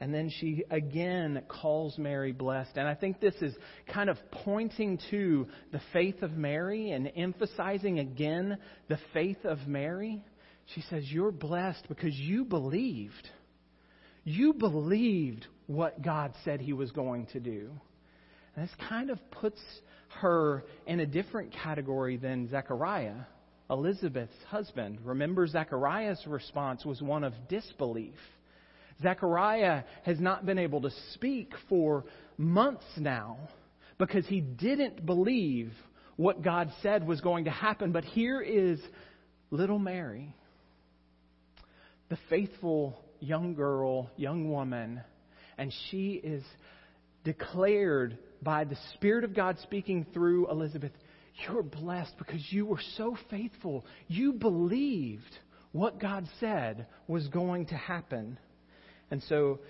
And 0.00 0.14
then 0.14 0.30
she 0.30 0.64
again 0.70 1.42
calls 1.48 1.98
Mary 1.98 2.32
blessed. 2.32 2.76
And 2.76 2.86
I 2.86 2.94
think 2.94 3.20
this 3.20 3.34
is 3.40 3.54
kind 3.92 4.08
of 4.08 4.16
pointing 4.30 4.98
to 5.10 5.48
the 5.72 5.80
faith 5.92 6.22
of 6.22 6.32
Mary 6.32 6.92
and 6.92 7.10
emphasizing 7.16 7.98
again 7.98 8.58
the 8.88 8.98
faith 9.12 9.44
of 9.44 9.66
Mary. 9.66 10.24
She 10.74 10.82
says, 10.82 11.02
You're 11.10 11.32
blessed 11.32 11.88
because 11.88 12.14
you 12.14 12.44
believed. 12.44 13.28
You 14.22 14.52
believed 14.52 15.46
what 15.66 16.00
God 16.02 16.32
said 16.44 16.60
He 16.60 16.72
was 16.72 16.92
going 16.92 17.26
to 17.32 17.40
do. 17.40 17.70
And 18.54 18.68
this 18.68 18.74
kind 18.88 19.10
of 19.10 19.18
puts 19.32 19.60
her 20.20 20.64
in 20.86 21.00
a 21.00 21.06
different 21.06 21.52
category 21.52 22.16
than 22.16 22.48
Zechariah, 22.50 23.16
Elizabeth's 23.70 24.32
husband. 24.48 24.98
Remember, 25.04 25.46
Zechariah's 25.46 26.24
response 26.26 26.84
was 26.84 27.02
one 27.02 27.24
of 27.24 27.32
disbelief. 27.48 28.14
Zechariah 29.02 29.84
has 30.04 30.18
not 30.18 30.44
been 30.44 30.58
able 30.58 30.80
to 30.82 30.90
speak 31.14 31.52
for 31.68 32.04
months 32.36 32.84
now 32.96 33.38
because 33.98 34.26
he 34.26 34.40
didn't 34.40 35.04
believe 35.04 35.72
what 36.16 36.42
God 36.42 36.72
said 36.82 37.06
was 37.06 37.20
going 37.20 37.44
to 37.44 37.50
happen. 37.50 37.92
But 37.92 38.04
here 38.04 38.40
is 38.40 38.80
little 39.50 39.78
Mary, 39.78 40.34
the 42.08 42.18
faithful 42.28 42.98
young 43.20 43.54
girl, 43.54 44.10
young 44.16 44.50
woman, 44.50 45.00
and 45.56 45.72
she 45.90 46.12
is 46.12 46.42
declared 47.24 48.18
by 48.42 48.64
the 48.64 48.76
Spirit 48.94 49.24
of 49.24 49.34
God 49.34 49.58
speaking 49.62 50.06
through 50.12 50.50
Elizabeth. 50.50 50.92
You're 51.46 51.62
blessed 51.62 52.14
because 52.18 52.40
you 52.50 52.66
were 52.66 52.80
so 52.96 53.16
faithful. 53.30 53.84
You 54.08 54.32
believed 54.32 55.38
what 55.72 56.00
God 56.00 56.26
said 56.40 56.86
was 57.06 57.28
going 57.28 57.66
to 57.66 57.76
happen. 57.76 58.38
And 59.10 59.22
so, 59.28 59.60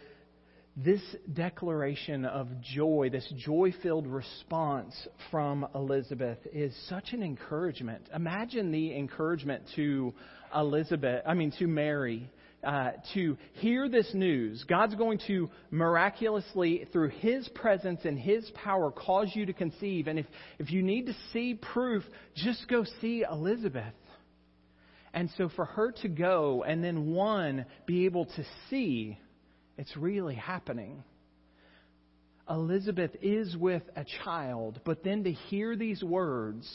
this 0.77 1.01
declaration 1.33 2.25
of 2.25 2.49
joy, 2.61 3.09
this 3.11 3.29
joy 3.37 3.75
filled 3.83 4.07
response 4.07 4.95
from 5.31 5.67
Elizabeth, 5.75 6.39
is 6.53 6.73
such 6.89 7.13
an 7.13 7.23
encouragement. 7.23 8.09
Imagine 8.15 8.71
the 8.71 8.97
encouragement 8.97 9.65
to 9.75 10.15
Elizabeth, 10.55 11.23
I 11.27 11.35
mean, 11.35 11.53
to 11.59 11.67
Mary. 11.67 12.31
Uh, 12.61 12.91
to 13.15 13.39
hear 13.53 13.89
this 13.89 14.11
news. 14.15 14.65
God's 14.69 14.97
going 14.97 15.21
to 15.29 15.49
miraculously, 15.71 16.89
through 16.93 17.11
His 17.11 17.49
presence 17.51 18.01
and 18.03 18.19
His 18.19 18.51
power, 18.57 18.91
cause 18.91 19.31
you 19.33 19.47
to 19.47 19.53
conceive. 19.53 20.09
And 20.09 20.19
if, 20.19 20.27
if 20.59 20.73
you 20.73 20.83
need 20.83 21.07
to 21.07 21.15
see 21.33 21.55
proof, 21.55 22.03
just 22.35 22.67
go 22.67 22.85
see 23.01 23.25
Elizabeth. 23.31 23.95
And 25.15 25.31
so 25.39 25.49
for 25.55 25.67
her 25.67 25.93
to 26.03 26.09
go 26.09 26.65
and 26.67 26.83
then, 26.83 27.13
one, 27.13 27.65
be 27.87 28.07
able 28.07 28.25
to 28.25 28.45
see 28.69 29.19
it's 29.79 29.97
really 29.97 30.35
happening. 30.35 31.05
Elizabeth 32.51 33.13
is 33.23 33.57
with 33.57 33.83
a 33.95 34.05
child, 34.25 34.81
but 34.85 35.05
then 35.05 35.25
to 35.25 35.33
hear 35.33 35.77
these 35.77 36.03
words, 36.03 36.67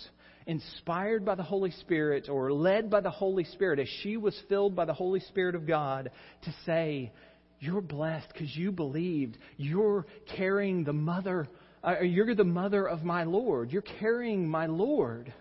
inspired 0.46 1.26
by 1.26 1.36
the 1.36 1.44
Holy 1.44 1.72
Spirit 1.72 2.30
or 2.30 2.52
led 2.54 2.90
by 2.90 3.02
the 3.02 3.10
Holy 3.10 3.44
Spirit, 3.44 3.80
as 3.80 3.88
she 4.02 4.18
was 4.18 4.40
filled 4.50 4.76
by 4.76 4.86
the 4.86 4.94
Holy 4.94 5.20
Spirit 5.20 5.56
of 5.56 5.68
God, 5.68 6.12
to 6.44 6.56
say, 6.66 7.12
You're 7.60 7.82
blessed 7.82 8.28
because 8.32 8.56
you 8.56 8.72
believed. 8.72 9.38
You're 9.58 10.06
carrying 10.38 10.84
the 10.84 10.94
mother, 10.94 11.48
uh, 11.84 12.02
you're 12.02 12.36
the 12.36 12.44
mother 12.44 12.88
of 12.88 13.04
my 13.04 13.24
Lord. 13.24 13.72
You're 13.72 13.82
carrying 13.82 14.48
my 14.48 14.68
Lord. 14.68 15.34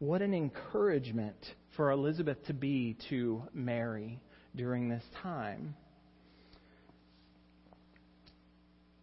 What 0.00 0.20
an 0.20 0.34
encouragement 0.34 1.36
for 1.76 1.92
Elizabeth 1.92 2.44
to 2.46 2.52
be 2.52 2.96
to 3.08 3.42
Mary 3.54 4.20
during 4.56 4.88
this 4.88 5.04
time. 5.22 5.76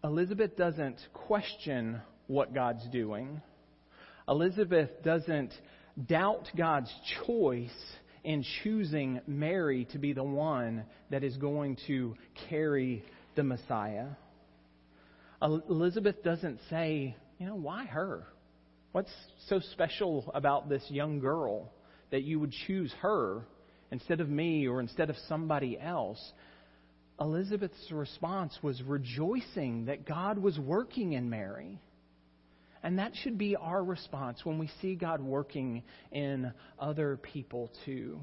Elizabeth 0.04 0.56
doesn't 0.56 0.98
question 1.14 2.02
what 2.28 2.54
God's 2.54 2.88
doing. 2.90 3.42
Elizabeth 4.28 4.90
doesn't 5.04 5.52
doubt 6.08 6.50
God's 6.56 6.94
choice 7.26 7.70
in 8.24 8.46
choosing 8.64 9.20
Mary 9.28 9.86
to 9.92 9.98
be 9.98 10.14
the 10.14 10.24
one 10.24 10.86
that 11.10 11.24
is 11.24 11.36
going 11.38 11.78
to 11.88 12.16
carry 12.50 13.04
the 13.36 13.44
Messiah. 13.44 14.08
Elizabeth 15.42 16.24
doesn't 16.24 16.60
say, 16.70 17.16
you 17.38 17.46
know, 17.46 17.56
why 17.56 17.86
her? 17.86 18.26
What's 18.92 19.12
so 19.48 19.60
special 19.74 20.32
about 20.34 20.70
this 20.70 20.84
young 20.90 21.20
girl 21.20 21.72
that 22.12 22.24
you 22.24 22.40
would 22.40 22.54
choose 22.68 22.94
her 23.02 23.46
instead 23.92 24.22
of 24.22 24.30
me 24.30 24.68
or 24.68 24.80
instead 24.80 25.10
of 25.10 25.16
somebody 25.28 25.78
else? 25.80 26.20
Elizabeth's 27.20 27.92
response 27.92 28.58
was 28.62 28.82
rejoicing 28.84 29.86
that 29.86 30.06
God 30.06 30.38
was 30.38 30.58
working 30.58 31.14
in 31.14 31.30
Mary. 31.30 31.80
And 32.82 33.00
that 33.00 33.12
should 33.14 33.38
be 33.38 33.56
our 33.58 33.84
response 33.84 34.46
when 34.46 34.58
we 34.58 34.70
see 34.82 34.96
God 34.96 35.22
working 35.22 35.84
in 36.12 36.54
other 36.80 37.18
people 37.18 37.72
too. 37.86 38.20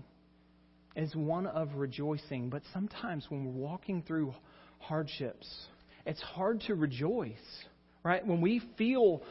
Is 0.95 1.15
one 1.15 1.47
of 1.47 1.75
rejoicing, 1.75 2.49
but 2.49 2.63
sometimes 2.73 3.27
when 3.29 3.45
we're 3.45 3.69
walking 3.69 4.03
through 4.03 4.35
hardships, 4.79 5.47
it's 6.07 6.23
hard 6.23 6.63
to 6.63 6.75
rejoice, 6.75 7.37
right? 8.03 8.27
When 8.27 8.41
we 8.41 8.63
feel 8.79 9.23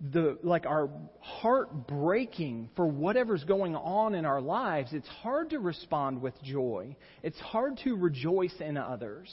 the 0.00 0.38
like 0.42 0.64
our 0.64 0.88
heart 1.20 1.88
breaking 1.88 2.70
for 2.76 2.86
whatever's 2.86 3.44
going 3.44 3.74
on 3.74 4.14
in 4.14 4.24
our 4.24 4.40
lives, 4.40 4.92
it's 4.92 5.08
hard 5.08 5.50
to 5.50 5.58
respond 5.58 6.22
with 6.22 6.34
joy. 6.42 6.96
It's 7.22 7.38
hard 7.38 7.80
to 7.84 7.96
rejoice 7.96 8.54
in 8.60 8.76
others. 8.76 9.28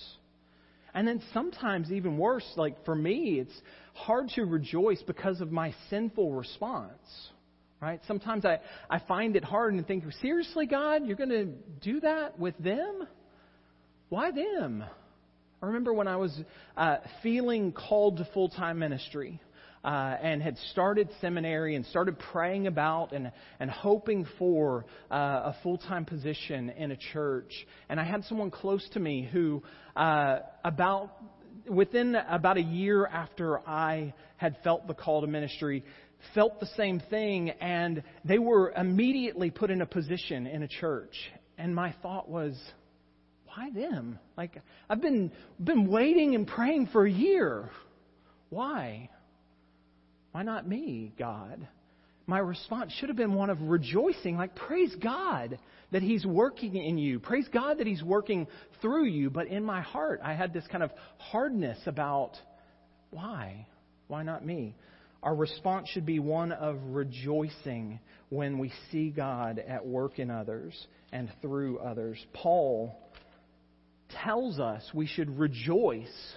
And 0.93 1.07
then 1.07 1.21
sometimes 1.33 1.91
even 1.91 2.17
worse, 2.17 2.45
like 2.55 2.83
for 2.85 2.95
me, 2.95 3.39
it's 3.39 3.61
hard 3.93 4.29
to 4.35 4.43
rejoice 4.43 5.01
because 5.05 5.41
of 5.41 5.51
my 5.51 5.73
sinful 5.89 6.31
response. 6.33 7.29
Right? 7.81 7.99
Sometimes 8.07 8.45
I, 8.45 8.59
I 8.89 8.99
find 8.99 9.35
it 9.35 9.43
hard 9.43 9.73
and 9.73 9.85
think, 9.85 10.05
seriously, 10.21 10.65
God, 10.65 11.05
you're 11.05 11.17
going 11.17 11.29
to 11.29 11.45
do 11.81 11.99
that 11.99 12.39
with 12.39 12.57
them? 12.57 13.05
Why 14.09 14.31
them? 14.31 14.83
I 15.61 15.65
remember 15.65 15.93
when 15.93 16.07
I 16.07 16.15
was 16.15 16.35
uh, 16.77 16.97
feeling 17.21 17.73
called 17.73 18.17
to 18.17 18.27
full 18.33 18.49
time 18.49 18.79
ministry 18.79 19.41
uh, 19.85 20.17
and 20.19 20.41
had 20.41 20.57
started 20.71 21.07
seminary 21.21 21.75
and 21.75 21.85
started 21.85 22.17
praying 22.17 22.65
about 22.65 23.13
and, 23.13 23.31
and 23.59 23.69
hoping 23.69 24.25
for 24.39 24.83
uh, 25.11 25.15
a 25.15 25.55
full 25.61 25.77
time 25.77 26.05
position 26.05 26.71
in 26.71 26.89
a 26.89 26.97
church. 27.13 27.53
And 27.87 27.99
I 27.99 28.03
had 28.03 28.23
someone 28.23 28.49
close 28.49 28.87
to 28.93 28.99
me 28.99 29.29
who, 29.31 29.61
uh, 29.95 30.39
about 30.63 31.11
within 31.69 32.15
about 32.15 32.57
a 32.57 32.63
year 32.63 33.05
after 33.05 33.59
I 33.59 34.15
had 34.37 34.57
felt 34.63 34.87
the 34.87 34.95
call 34.95 35.21
to 35.21 35.27
ministry, 35.27 35.83
felt 36.33 36.59
the 36.59 36.69
same 36.77 36.99
thing, 36.99 37.51
and 37.51 38.01
they 38.23 38.39
were 38.39 38.71
immediately 38.75 39.51
put 39.51 39.69
in 39.69 39.81
a 39.81 39.85
position 39.85 40.47
in 40.47 40.63
a 40.63 40.67
church. 40.67 41.15
And 41.59 41.75
my 41.75 41.93
thought 42.01 42.27
was, 42.27 42.59
why 43.45 43.69
them? 43.69 44.17
Like 44.35 44.59
I've 44.89 45.01
been 45.01 45.31
been 45.63 45.87
waiting 45.87 46.33
and 46.33 46.47
praying 46.47 46.87
for 46.87 47.05
a 47.05 47.11
year. 47.11 47.69
Why? 48.49 49.09
Why 50.35 50.43
not 50.43 50.67
me, 50.67 51.13
God? 51.17 51.65
My 52.27 52.39
response 52.39 52.91
should 52.91 53.07
have 53.07 53.15
been 53.15 53.35
one 53.35 53.49
of 53.49 53.61
rejoicing, 53.61 54.35
like 54.35 54.53
praise 54.53 54.93
God 55.01 55.57
that 55.93 56.01
He's 56.01 56.25
working 56.25 56.75
in 56.75 56.97
you. 56.97 57.21
Praise 57.21 57.47
God 57.53 57.77
that 57.77 57.87
He's 57.87 58.03
working 58.03 58.45
through 58.81 59.05
you. 59.05 59.29
But 59.29 59.47
in 59.47 59.63
my 59.63 59.79
heart, 59.79 60.19
I 60.21 60.33
had 60.33 60.51
this 60.51 60.65
kind 60.69 60.83
of 60.83 60.91
hardness 61.19 61.77
about 61.85 62.33
why? 63.11 63.65
Why 64.09 64.23
not 64.23 64.45
me? 64.45 64.75
Our 65.23 65.33
response 65.33 65.87
should 65.87 66.05
be 66.05 66.19
one 66.19 66.51
of 66.51 66.79
rejoicing 66.87 68.01
when 68.27 68.59
we 68.59 68.73
see 68.91 69.11
God 69.11 69.63
at 69.65 69.87
work 69.87 70.19
in 70.19 70.29
others 70.29 70.75
and 71.13 71.31
through 71.41 71.79
others. 71.79 72.17
Paul 72.33 72.93
tells 74.25 74.59
us 74.59 74.83
we 74.93 75.07
should 75.07 75.39
rejoice 75.39 76.33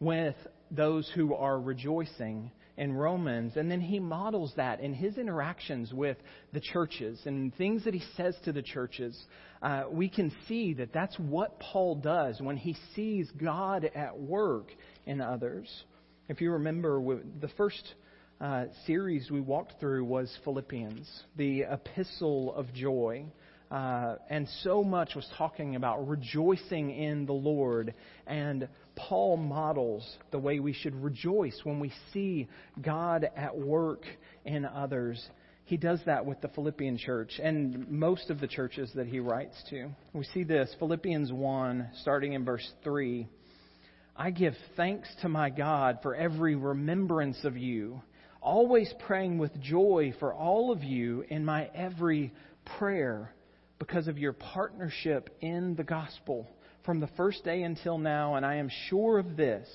with 0.00 0.36
those 0.70 1.12
who 1.14 1.34
are 1.34 1.60
rejoicing 1.60 2.50
in 2.76 2.92
Romans. 2.92 3.56
And 3.56 3.70
then 3.70 3.80
he 3.80 4.00
models 4.00 4.52
that 4.56 4.80
in 4.80 4.94
his 4.94 5.16
interactions 5.18 5.92
with 5.92 6.16
the 6.52 6.60
churches 6.60 7.20
and 7.24 7.54
things 7.56 7.84
that 7.84 7.94
he 7.94 8.02
says 8.16 8.36
to 8.44 8.52
the 8.52 8.62
churches. 8.62 9.18
Uh, 9.62 9.84
we 9.90 10.08
can 10.08 10.32
see 10.48 10.74
that 10.74 10.92
that's 10.92 11.16
what 11.18 11.58
Paul 11.60 11.96
does 11.96 12.40
when 12.40 12.56
he 12.56 12.76
sees 12.94 13.30
God 13.42 13.90
at 13.94 14.18
work 14.18 14.68
in 15.06 15.20
others. 15.20 15.68
If 16.28 16.40
you 16.40 16.52
remember, 16.52 17.00
the 17.40 17.48
first 17.56 17.94
uh, 18.40 18.64
series 18.86 19.30
we 19.30 19.40
walked 19.40 19.74
through 19.78 20.04
was 20.04 20.36
Philippians, 20.44 21.08
the 21.36 21.62
epistle 21.62 22.54
of 22.54 22.72
joy. 22.72 23.26
Uh, 23.70 24.16
and 24.30 24.48
so 24.62 24.84
much 24.84 25.14
was 25.14 25.26
talking 25.36 25.74
about 25.74 26.06
rejoicing 26.06 26.90
in 26.90 27.26
the 27.26 27.32
Lord. 27.32 27.94
And 28.26 28.68
Paul 28.96 29.36
models 29.36 30.18
the 30.30 30.38
way 30.38 30.60
we 30.60 30.72
should 30.72 30.94
rejoice 31.02 31.58
when 31.64 31.80
we 31.80 31.92
see 32.12 32.48
God 32.80 33.28
at 33.36 33.56
work 33.56 34.04
in 34.44 34.64
others. 34.64 35.24
He 35.64 35.76
does 35.76 36.00
that 36.06 36.26
with 36.26 36.40
the 36.40 36.48
Philippian 36.48 36.98
church 36.98 37.40
and 37.42 37.88
most 37.90 38.30
of 38.30 38.40
the 38.40 38.46
churches 38.46 38.90
that 38.94 39.06
he 39.06 39.18
writes 39.18 39.56
to. 39.70 39.88
We 40.12 40.24
see 40.24 40.44
this, 40.44 40.74
Philippians 40.78 41.32
1, 41.32 41.88
starting 42.02 42.34
in 42.34 42.44
verse 42.44 42.70
3. 42.84 43.26
I 44.16 44.30
give 44.30 44.54
thanks 44.76 45.08
to 45.22 45.28
my 45.28 45.50
God 45.50 45.98
for 46.02 46.14
every 46.14 46.54
remembrance 46.54 47.44
of 47.44 47.56
you, 47.56 48.00
always 48.40 48.92
praying 49.06 49.38
with 49.38 49.58
joy 49.60 50.14
for 50.20 50.32
all 50.32 50.70
of 50.70 50.84
you 50.84 51.24
in 51.28 51.44
my 51.44 51.68
every 51.74 52.32
prayer 52.78 53.34
because 53.78 54.06
of 54.06 54.18
your 54.18 54.34
partnership 54.34 55.30
in 55.40 55.74
the 55.74 55.82
gospel 55.82 56.46
from 56.84 57.00
the 57.00 57.08
first 57.16 57.44
day 57.44 57.62
until 57.62 57.98
now, 57.98 58.34
and 58.34 58.44
I 58.44 58.56
am 58.56 58.70
sure 58.88 59.18
of 59.18 59.36
this 59.36 59.68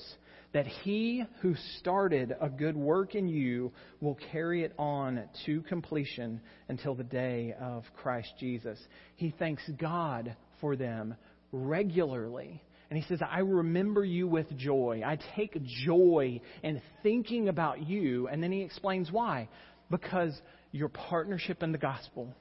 that 0.52 0.66
he 0.66 1.24
who 1.42 1.54
started 1.78 2.36
a 2.42 2.50
good 2.50 2.76
work 2.76 3.14
in 3.14 3.28
you 3.28 3.72
will 4.02 4.18
carry 4.32 4.64
it 4.64 4.74
on 4.80 5.24
to 5.46 5.62
completion 5.64 6.42
until 6.70 6.96
the 6.96 7.04
day 7.04 7.54
of 7.62 7.84
Christ 7.96 8.34
Jesus. 8.40 8.80
He 9.16 9.34
thanks 9.38 9.62
God 9.80 10.36
for 10.60 10.76
them 10.76 11.16
regularly. 11.52 12.64
And 12.90 12.98
he 12.98 13.08
says, 13.08 13.20
I 13.22 13.40
remember 13.40 14.04
you 14.04 14.28
with 14.28 14.56
joy. 14.58 15.04
I 15.06 15.20
take 15.36 15.56
joy 15.86 16.42
in 16.64 16.82
thinking 17.04 17.48
about 17.48 17.88
you. 17.88 18.28
And 18.28 18.42
then 18.42 18.52
he 18.52 18.62
explains 18.62 19.12
why. 19.12 19.50
Because 19.92 20.36
your 20.72 20.90
partnership 20.90 21.62
in 21.62 21.72
the 21.72 21.78
gospel 21.78 22.34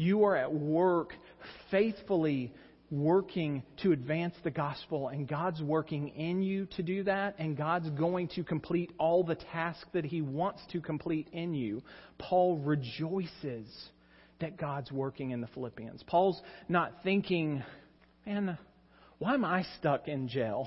you 0.00 0.24
are 0.24 0.34
at 0.34 0.52
work 0.52 1.12
faithfully 1.70 2.54
working 2.90 3.62
to 3.82 3.92
advance 3.92 4.34
the 4.42 4.50
gospel, 4.50 5.08
and 5.08 5.28
God's 5.28 5.62
working 5.62 6.08
in 6.08 6.42
you 6.42 6.66
to 6.76 6.82
do 6.82 7.04
that, 7.04 7.36
and 7.38 7.56
God's 7.56 7.88
going 7.90 8.28
to 8.34 8.42
complete 8.42 8.92
all 8.98 9.22
the 9.22 9.36
tasks 9.36 9.86
that 9.92 10.04
He 10.04 10.20
wants 10.22 10.60
to 10.72 10.80
complete 10.80 11.28
in 11.32 11.54
you. 11.54 11.82
Paul 12.18 12.58
rejoices 12.58 13.66
that 14.40 14.56
God's 14.56 14.90
working 14.90 15.30
in 15.30 15.40
the 15.40 15.46
Philippians. 15.48 16.02
Paul's 16.06 16.40
not 16.68 16.94
thinking, 17.04 17.62
man, 18.26 18.58
why 19.18 19.34
am 19.34 19.44
I 19.44 19.64
stuck 19.78 20.08
in 20.08 20.28
jail? 20.28 20.66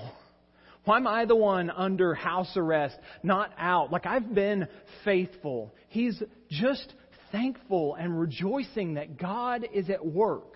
Why 0.84 0.98
am 0.98 1.06
I 1.06 1.24
the 1.24 1.36
one 1.36 1.70
under 1.70 2.14
house 2.14 2.52
arrest, 2.56 2.96
not 3.22 3.50
out? 3.58 3.90
Like 3.90 4.06
I've 4.06 4.34
been 4.34 4.68
faithful. 5.04 5.74
He's 5.88 6.22
just 6.50 6.92
thankful 7.32 7.96
and 7.96 8.18
rejoicing 8.18 8.94
that 8.94 9.18
God 9.18 9.66
is 9.72 9.90
at 9.90 10.04
work 10.04 10.54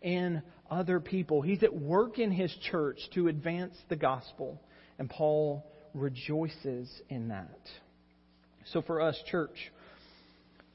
in 0.00 0.42
other 0.70 1.00
people. 1.00 1.42
He's 1.42 1.62
at 1.62 1.74
work 1.74 2.18
in 2.18 2.30
his 2.30 2.54
church 2.70 2.98
to 3.14 3.28
advance 3.28 3.74
the 3.88 3.96
gospel. 3.96 4.60
And 4.98 5.08
Paul 5.08 5.64
rejoices 5.94 6.90
in 7.08 7.28
that. 7.28 7.60
So 8.72 8.82
for 8.82 9.00
us, 9.00 9.18
church, 9.30 9.56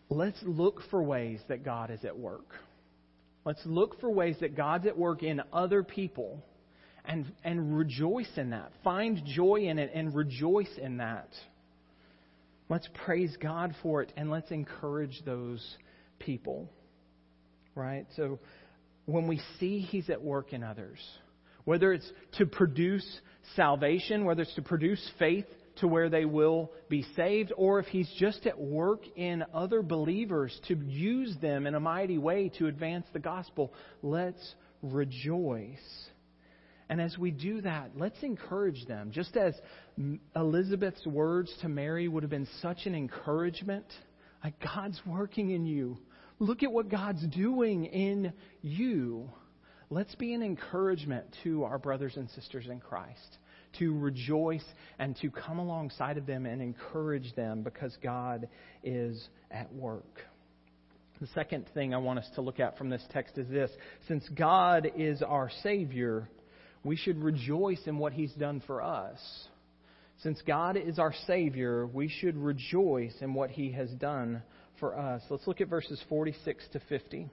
let's 0.10 0.38
look 0.44 0.82
for 0.90 1.02
ways 1.04 1.40
that 1.48 1.64
God 1.64 1.92
is 1.92 2.04
at 2.06 2.18
work. 2.18 2.48
Let's 3.46 3.62
look 3.66 4.00
for 4.00 4.10
ways 4.10 4.38
that 4.40 4.56
God's 4.56 4.88
at 4.88 4.98
work 4.98 5.22
in 5.22 5.42
other 5.52 5.84
people 5.84 6.44
and, 7.06 7.32
and 7.44 7.78
rejoice 7.78 8.32
in 8.38 8.52
that. 8.52 8.72
Find 8.84 9.22
joy 9.26 9.62
in 9.68 9.80
it 9.80 9.92
and 9.94 10.16
rejoice 10.16 10.72
in 10.82 10.98
that. 10.98 11.30
Let's 12.70 12.88
praise 13.06 13.36
God 13.42 13.76
for 13.84 14.02
it 14.02 14.14
and 14.16 14.32
let's 14.32 14.50
encourage 14.52 15.22
those 15.26 15.78
people. 16.20 16.70
Right? 17.76 18.06
So 18.16 18.40
when 19.06 19.28
we 19.28 19.42
see 19.60 19.80
He's 19.80 20.10
at 20.10 20.22
work 20.22 20.54
in 20.54 20.64
others, 20.64 21.00
whether 21.66 21.94
it's 21.94 22.10
to 22.38 22.46
produce 22.46 23.06
salvation, 23.56 24.26
whether 24.26 24.44
it's 24.44 24.56
to 24.56 24.62
produce 24.62 25.06
faith 25.20 25.46
to 25.78 25.88
where 25.88 26.10
they 26.10 26.26
will 26.26 26.72
be 26.88 27.06
saved, 27.16 27.52
or 27.58 27.80
if 27.80 27.88
He's 27.88 28.10
just 28.20 28.46
at 28.46 28.60
work 28.60 29.02
in 29.16 29.44
other 29.54 29.82
believers 29.82 30.58
to 30.68 30.76
use 30.76 31.36
them 31.42 31.66
in 31.66 31.76
a 31.76 31.80
mighty 31.80 32.18
way 32.18 32.50
to 32.60 32.68
advance 32.68 33.06
the 33.14 33.20
gospel, 33.20 33.74
let's 34.02 34.56
rejoice 34.82 36.10
and 36.94 37.02
as 37.02 37.18
we 37.18 37.32
do 37.32 37.62
that, 37.62 37.92
let's 37.96 38.22
encourage 38.22 38.86
them. 38.86 39.10
Just 39.12 39.36
as 39.36 39.56
Elizabeth's 40.36 41.06
words 41.08 41.52
to 41.62 41.68
Mary 41.70 42.08
would 42.08 42.24
have 42.24 42.30
been 42.30 42.48
such 42.62 42.86
an 42.86 42.94
encouragement, 42.94 43.86
like 44.44 44.54
God's 44.60 45.02
working 45.06 45.50
in 45.50 45.66
you. 45.66 45.98
Look 46.44 46.62
at 46.62 46.74
what 46.74 46.90
God's 46.90 47.26
doing 47.28 47.86
in 47.86 48.34
you. 48.62 49.30
Let's 49.90 50.14
be 50.16 50.34
an 50.34 50.44
encouragement 50.44 51.24
to 51.46 51.64
our 51.64 51.78
brothers 51.78 52.18
and 52.18 52.30
sisters 52.32 52.66
in 52.70 52.82
Christ 52.82 53.38
to 53.80 53.98
rejoice 53.98 54.66
and 55.00 55.16
to 55.22 55.32
come 55.32 55.58
alongside 55.58 56.18
of 56.18 56.26
them 56.26 56.46
and 56.46 56.62
encourage 56.62 57.34
them 57.36 57.64
because 57.64 57.98
God 58.04 58.50
is 58.84 59.26
at 59.52 59.74
work. 59.74 60.20
The 61.22 61.28
second 61.28 61.66
thing 61.74 61.94
I 61.94 61.98
want 61.98 62.20
us 62.20 62.30
to 62.36 62.42
look 62.42 62.60
at 62.60 62.78
from 62.78 62.90
this 62.90 63.04
text 63.12 63.38
is 63.38 63.48
this 63.48 63.72
since 64.10 64.28
God 64.36 64.92
is 64.98 65.22
our 65.22 65.50
Savior, 65.62 66.28
we 66.84 66.98
should 66.98 67.24
rejoice 67.24 67.84
in 67.86 67.98
what 67.98 68.12
He's 68.12 68.34
done 68.34 68.62
for 68.68 68.82
us. 68.82 69.48
Since 70.24 70.42
God 70.46 70.76
is 70.76 71.00
our 71.00 71.14
Savior, 71.26 71.88
we 71.88 72.10
should 72.10 72.36
rejoice 72.36 73.16
in 73.22 73.34
what 73.34 73.50
He 73.50 73.72
has 73.72 73.90
done 73.92 74.44
for 74.84 75.00
us. 75.00 75.22
Let's 75.30 75.48
look 75.48 75.62
at 75.62 75.70
verses 75.70 76.04
46 76.10 76.66
to 76.74 76.82
50. 76.90 77.30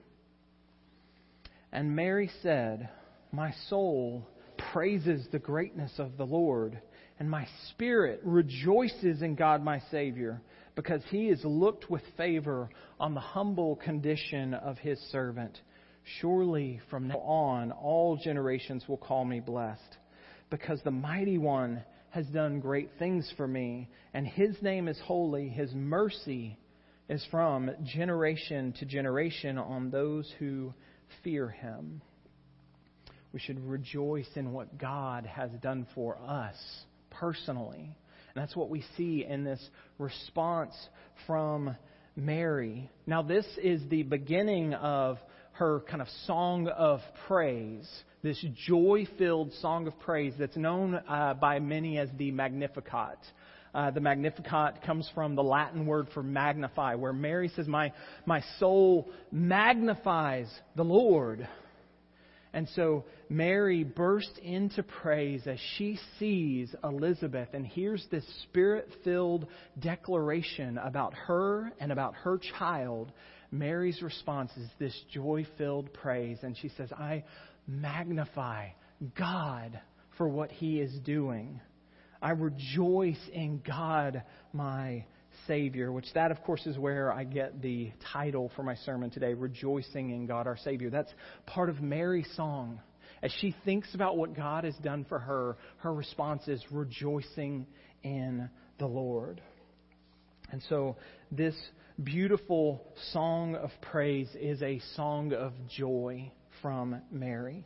And 1.73 1.93
Mary 1.93 2.31
said, 2.41 2.87
My 3.33 3.51
soul 3.67 4.25
praises 4.71 5.27
the 5.33 5.39
greatness 5.39 5.91
of 5.97 6.15
the 6.15 6.25
Lord, 6.25 6.79
and 7.19 7.29
my 7.29 7.45
spirit 7.71 8.21
rejoices 8.23 9.21
in 9.21 9.35
God 9.35 9.61
my 9.65 9.81
Savior, 9.91 10.41
because 10.77 11.01
He 11.09 11.27
has 11.27 11.43
looked 11.43 11.89
with 11.89 12.03
favor 12.15 12.69
on 13.01 13.15
the 13.15 13.19
humble 13.19 13.75
condition 13.75 14.53
of 14.53 14.77
His 14.77 14.97
servant. 15.11 15.59
Surely 16.21 16.79
from 16.89 17.09
now 17.09 17.19
on, 17.19 17.73
all 17.73 18.15
generations 18.15 18.85
will 18.87 18.95
call 18.95 19.25
me 19.25 19.41
blessed, 19.41 19.97
because 20.49 20.79
the 20.85 20.91
mighty 20.91 21.37
one 21.37 21.83
has 22.11 22.27
done 22.27 22.61
great 22.61 22.91
things 22.97 23.29
for 23.35 23.47
me, 23.47 23.89
and 24.13 24.25
his 24.25 24.55
name 24.61 24.87
is 24.87 24.99
holy. 25.05 25.49
His 25.49 25.73
mercy 25.73 26.57
is 27.09 27.25
from 27.29 27.71
generation 27.83 28.73
to 28.79 28.85
generation 28.85 29.57
on 29.57 29.91
those 29.91 30.31
who 30.39 30.73
fear 31.23 31.49
him. 31.49 32.01
We 33.33 33.39
should 33.39 33.65
rejoice 33.65 34.29
in 34.35 34.51
what 34.51 34.77
God 34.77 35.25
has 35.25 35.51
done 35.61 35.87
for 35.95 36.17
us 36.17 36.55
personally. 37.09 37.95
And 38.33 38.41
that's 38.41 38.55
what 38.55 38.69
we 38.69 38.83
see 38.97 39.25
in 39.27 39.43
this 39.43 39.61
response 39.97 40.73
from 41.27 41.75
Mary. 42.15 42.89
Now, 43.05 43.21
this 43.21 43.45
is 43.61 43.81
the 43.89 44.03
beginning 44.03 44.73
of 44.73 45.17
her 45.53 45.81
kind 45.81 46.01
of 46.01 46.07
song 46.25 46.67
of 46.67 47.01
praise, 47.27 47.89
this 48.23 48.43
joy 48.67 49.05
filled 49.17 49.51
song 49.61 49.87
of 49.87 49.99
praise 49.99 50.33
that's 50.37 50.55
known 50.55 50.95
uh, 50.95 51.33
by 51.33 51.59
many 51.59 51.97
as 51.97 52.09
the 52.17 52.31
Magnificat. 52.31 53.17
Uh, 53.73 53.89
the 53.91 54.01
Magnificat 54.01 54.81
comes 54.85 55.09
from 55.15 55.35
the 55.35 55.43
Latin 55.43 55.85
word 55.85 56.07
for 56.13 56.21
magnify, 56.21 56.95
where 56.95 57.13
Mary 57.13 57.49
says, 57.55 57.67
My, 57.67 57.93
my 58.25 58.43
soul 58.59 59.09
magnifies 59.31 60.47
the 60.75 60.83
Lord. 60.83 61.47
And 62.53 62.67
so 62.75 63.05
Mary 63.29 63.85
bursts 63.85 64.37
into 64.43 64.83
praise 64.83 65.47
as 65.47 65.57
she 65.77 65.97
sees 66.19 66.75
Elizabeth 66.83 67.47
and 67.53 67.65
hears 67.65 68.05
this 68.11 68.25
spirit 68.43 68.89
filled 69.05 69.47
declaration 69.79 70.77
about 70.77 71.13
her 71.13 71.71
and 71.79 71.93
about 71.93 72.13
her 72.15 72.39
child. 72.59 73.13
Mary's 73.51 74.01
response 74.01 74.51
is 74.57 74.67
this 74.79 74.97
joy 75.13 75.45
filled 75.57 75.93
praise. 75.93 76.39
And 76.41 76.57
she 76.57 76.69
says, 76.75 76.91
I 76.91 77.23
magnify 77.67 78.69
God 79.17 79.79
for 80.17 80.27
what 80.27 80.51
he 80.51 80.81
is 80.81 80.93
doing. 81.05 81.61
I 82.21 82.31
rejoice 82.31 83.19
in 83.33 83.61
God, 83.65 84.23
my 84.53 85.05
Savior, 85.47 85.91
which 85.91 86.05
that, 86.13 86.31
of 86.31 86.43
course, 86.43 86.65
is 86.65 86.77
where 86.77 87.11
I 87.11 87.23
get 87.23 87.61
the 87.61 87.91
title 88.13 88.51
for 88.55 88.63
my 88.63 88.75
sermon 88.75 89.09
today, 89.09 89.33
Rejoicing 89.33 90.11
in 90.11 90.25
God 90.27 90.47
our 90.47 90.57
Savior. 90.57 90.89
That's 90.89 91.11
part 91.45 91.69
of 91.69 91.81
Mary's 91.81 92.29
song. 92.35 92.79
As 93.23 93.31
she 93.39 93.55
thinks 93.65 93.93
about 93.93 94.17
what 94.17 94.35
God 94.35 94.63
has 94.63 94.75
done 94.77 95.05
for 95.07 95.19
her, 95.19 95.57
her 95.77 95.93
response 95.93 96.47
is 96.47 96.63
rejoicing 96.71 97.67
in 98.03 98.49
the 98.79 98.87
Lord. 98.87 99.41
And 100.51 100.61
so, 100.69 100.97
this 101.31 101.55
beautiful 102.03 102.83
song 103.11 103.55
of 103.55 103.69
praise 103.81 104.27
is 104.39 104.61
a 104.61 104.81
song 104.95 105.33
of 105.33 105.53
joy 105.69 106.31
from 106.61 107.01
Mary. 107.11 107.65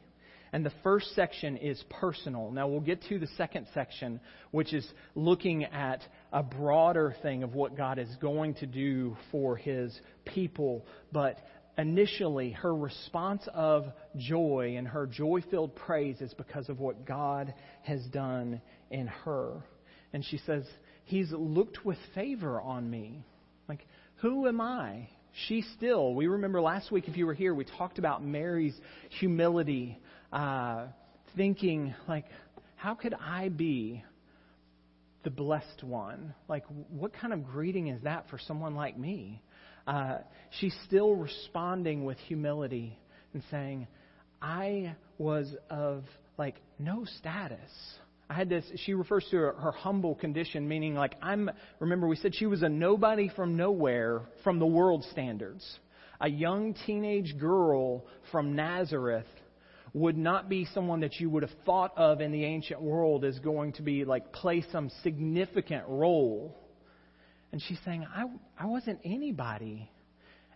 And 0.55 0.65
the 0.65 0.71
first 0.83 1.13
section 1.15 1.57
is 1.57 1.83
personal. 1.89 2.49
Now 2.49 2.69
we'll 2.69 2.79
get 2.79 3.03
to 3.09 3.19
the 3.19 3.27
second 3.35 3.67
section, 3.73 4.21
which 4.51 4.73
is 4.73 4.87
looking 5.13 5.65
at 5.65 5.99
a 6.31 6.43
broader 6.43 7.13
thing 7.21 7.43
of 7.43 7.55
what 7.55 7.75
God 7.75 7.99
is 7.99 8.07
going 8.21 8.53
to 8.55 8.65
do 8.65 9.17
for 9.33 9.57
his 9.57 9.93
people. 10.23 10.85
But 11.11 11.39
initially, 11.77 12.51
her 12.51 12.73
response 12.73 13.45
of 13.53 13.87
joy 14.15 14.75
and 14.77 14.87
her 14.87 15.07
joy 15.07 15.41
filled 15.51 15.75
praise 15.75 16.21
is 16.21 16.33
because 16.35 16.69
of 16.69 16.79
what 16.79 17.05
God 17.05 17.53
has 17.83 18.05
done 18.13 18.61
in 18.89 19.07
her. 19.07 19.55
And 20.13 20.23
she 20.23 20.37
says, 20.37 20.63
He's 21.03 21.33
looked 21.33 21.83
with 21.83 21.97
favor 22.13 22.61
on 22.61 22.89
me. 22.89 23.25
Like, 23.67 23.85
who 24.21 24.47
am 24.47 24.61
I? 24.61 25.09
She 25.49 25.63
still, 25.75 26.13
we 26.15 26.27
remember 26.27 26.61
last 26.61 26.93
week, 26.93 27.09
if 27.09 27.17
you 27.17 27.25
were 27.25 27.33
here, 27.33 27.53
we 27.53 27.65
talked 27.65 27.99
about 27.99 28.23
Mary's 28.23 28.79
humility 29.19 29.99
uh, 30.35 30.87
thinking, 31.37 31.95
like, 32.09 32.25
how 32.75 32.93
could 32.93 33.13
I 33.13 33.49
be 33.49 34.03
the 35.23 35.29
blessed 35.29 35.81
one? 35.81 36.35
Like, 36.49 36.65
what 36.89 37.13
kind 37.13 37.33
of 37.33 37.45
greeting 37.45 37.87
is 37.87 38.03
that 38.03 38.25
for 38.29 38.37
someone 38.37 38.75
like 38.75 38.99
me? 38.99 39.41
Uh, 39.87 40.17
she's 40.59 40.75
still 40.85 41.15
responding 41.15 42.03
with 42.03 42.17
humility 42.27 42.99
and 43.33 43.41
saying, 43.49 43.87
I 44.41 44.95
was 45.17 45.55
of, 45.69 46.03
like, 46.37 46.55
no 46.79 47.05
status. 47.17 47.71
I 48.29 48.33
had 48.33 48.49
this, 48.49 48.65
she 48.83 48.93
refers 48.93 49.25
to 49.31 49.37
her, 49.37 49.53
her, 49.53 49.71
humble 49.71 50.15
condition, 50.15 50.67
meaning 50.67 50.95
like 50.95 51.13
I'm, 51.21 51.49
remember 51.79 52.07
we 52.07 52.15
said 52.15 52.35
she 52.35 52.47
was 52.47 52.63
a 52.63 52.69
nobody 52.69 53.29
from 53.35 53.55
nowhere 53.55 54.23
from 54.43 54.59
the 54.59 54.65
world 54.65 55.05
standards. 55.11 55.63
A 56.19 56.27
young 56.27 56.75
teenage 56.85 57.37
girl 57.39 58.03
from 58.31 58.55
Nazareth 58.55 59.27
would 59.95 60.17
not 60.17 60.49
be 60.49 60.67
someone 60.73 60.99
that 60.99 61.21
you 61.21 61.29
would 61.29 61.41
have 61.41 61.53
thought 61.65 61.97
of 61.97 62.19
in 62.19 62.33
the 62.33 62.43
ancient 62.43 62.81
world 62.81 63.23
as 63.23 63.39
going 63.39 63.71
to 63.71 63.81
be 63.81 64.03
like 64.03 64.33
play 64.33 64.61
some 64.69 64.91
significant 65.03 65.85
role. 65.87 66.53
And 67.53 67.63
she's 67.65 67.79
saying, 67.85 68.05
I, 68.13 68.25
I 68.59 68.65
wasn't 68.65 68.99
anybody. 69.05 69.89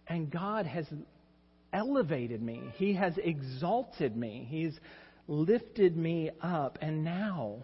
And 0.10 0.30
God 0.30 0.65
has 0.65 0.86
elevated 1.71 2.41
me. 2.41 2.63
He 2.75 2.95
has 2.95 3.13
exalted 3.17 4.13
me. 4.17 4.45
He's 4.49 4.78
lifted 5.30 5.95
me 5.95 6.32
up. 6.41 6.78
And 6.82 7.06
now, 7.06 7.63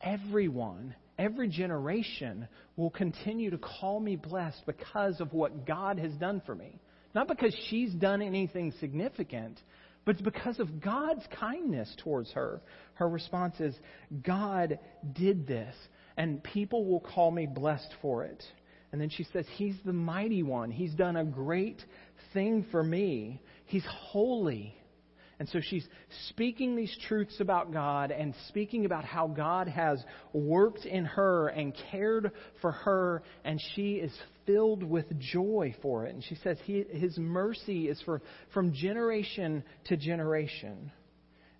everyone, 0.00 0.94
every 1.18 1.50
generation 1.50 2.48
will 2.76 2.88
continue 2.88 3.50
to 3.50 3.58
call 3.58 4.00
me 4.00 4.16
blessed 4.16 4.62
because 4.64 5.20
of 5.20 5.34
what 5.34 5.66
God 5.66 5.98
has 5.98 6.12
done 6.12 6.40
for 6.46 6.54
me. 6.54 6.80
Not 7.14 7.28
because 7.28 7.54
she's 7.68 7.92
done 7.92 8.22
anything 8.22 8.72
significant, 8.80 9.60
but 10.04 10.16
it's 10.16 10.22
because 10.22 10.58
of 10.58 10.80
God's 10.80 11.24
kindness 11.38 11.94
towards 12.02 12.30
her. 12.32 12.60
Her 12.94 13.08
response 13.08 13.60
is, 13.60 13.74
God 14.22 14.78
did 15.12 15.46
this, 15.46 15.74
and 16.16 16.42
people 16.42 16.84
will 16.84 17.00
call 17.00 17.30
me 17.30 17.46
blessed 17.46 17.94
for 18.00 18.24
it. 18.24 18.42
And 18.90 19.00
then 19.00 19.08
she 19.08 19.24
says, 19.32 19.46
He's 19.56 19.76
the 19.84 19.92
mighty 19.92 20.42
one. 20.42 20.70
He's 20.70 20.92
done 20.94 21.16
a 21.16 21.24
great 21.24 21.82
thing 22.34 22.66
for 22.70 22.82
me. 22.82 23.40
He's 23.66 23.86
holy. 23.88 24.76
And 25.42 25.48
so 25.48 25.58
she's 25.60 25.88
speaking 26.28 26.76
these 26.76 26.96
truths 27.08 27.40
about 27.40 27.72
God 27.72 28.12
and 28.12 28.32
speaking 28.46 28.84
about 28.84 29.04
how 29.04 29.26
God 29.26 29.66
has 29.66 30.00
worked 30.32 30.86
in 30.86 31.04
her 31.04 31.48
and 31.48 31.76
cared 31.90 32.30
for 32.60 32.70
her, 32.70 33.24
and 33.44 33.60
she 33.74 33.94
is 33.94 34.16
filled 34.46 34.84
with 34.84 35.06
joy 35.18 35.74
for 35.82 36.06
it. 36.06 36.14
And 36.14 36.22
she 36.22 36.36
says, 36.36 36.58
His 36.64 37.18
mercy 37.18 37.88
is 37.88 38.00
for, 38.02 38.22
from 38.54 38.72
generation 38.72 39.64
to 39.86 39.96
generation. 39.96 40.92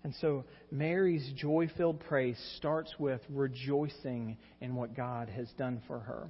And 0.05 0.15
so 0.21 0.45
Mary's 0.71 1.29
joy 1.35 1.69
filled 1.75 1.99
praise 1.99 2.39
starts 2.55 2.93
with 2.97 3.19
rejoicing 3.29 4.37
in 4.61 4.75
what 4.75 4.95
God 4.95 5.27
has 5.27 5.49
done 5.57 5.81
for 5.87 5.99
her. 5.99 6.29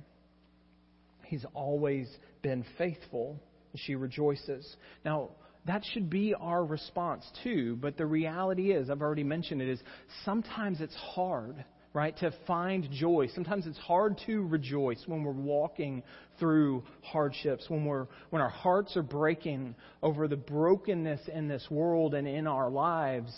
He's 1.26 1.46
always 1.54 2.10
been 2.42 2.66
faithful. 2.80 3.40
She 3.76 3.94
rejoices. 3.94 4.76
Now, 5.06 5.30
that 5.66 5.84
should 5.94 6.10
be 6.10 6.34
our 6.34 6.64
response 6.64 7.26
too. 7.44 7.78
But 7.78 7.98
the 7.98 8.06
reality 8.06 8.72
is, 8.72 8.90
I've 8.90 9.02
already 9.02 9.24
mentioned 9.24 9.62
it, 9.62 9.70
is 9.70 9.82
sometimes 10.26 10.82
it's 10.82 10.96
hard, 10.96 11.64
right, 11.94 12.16
to 12.18 12.34
find 12.46 12.90
joy. 12.92 13.28
Sometimes 13.34 13.66
it's 13.66 13.78
hard 13.78 14.20
to 14.26 14.46
rejoice 14.48 15.02
when 15.06 15.24
we're 15.24 15.32
walking 15.32 16.04
through 16.40 16.84
hardships, 17.02 17.70
when 17.70 17.86
we're 17.86 18.08
when 18.30 18.42
our 18.42 18.50
hearts 18.50 18.98
are 18.98 19.04
breaking 19.04 19.76
over 20.02 20.28
the 20.28 20.36
brokenness 20.36 21.22
in 21.34 21.48
this 21.48 21.66
world 21.70 22.14
and 22.14 22.28
in 22.28 22.46
our 22.48 22.70
lives. 22.70 23.34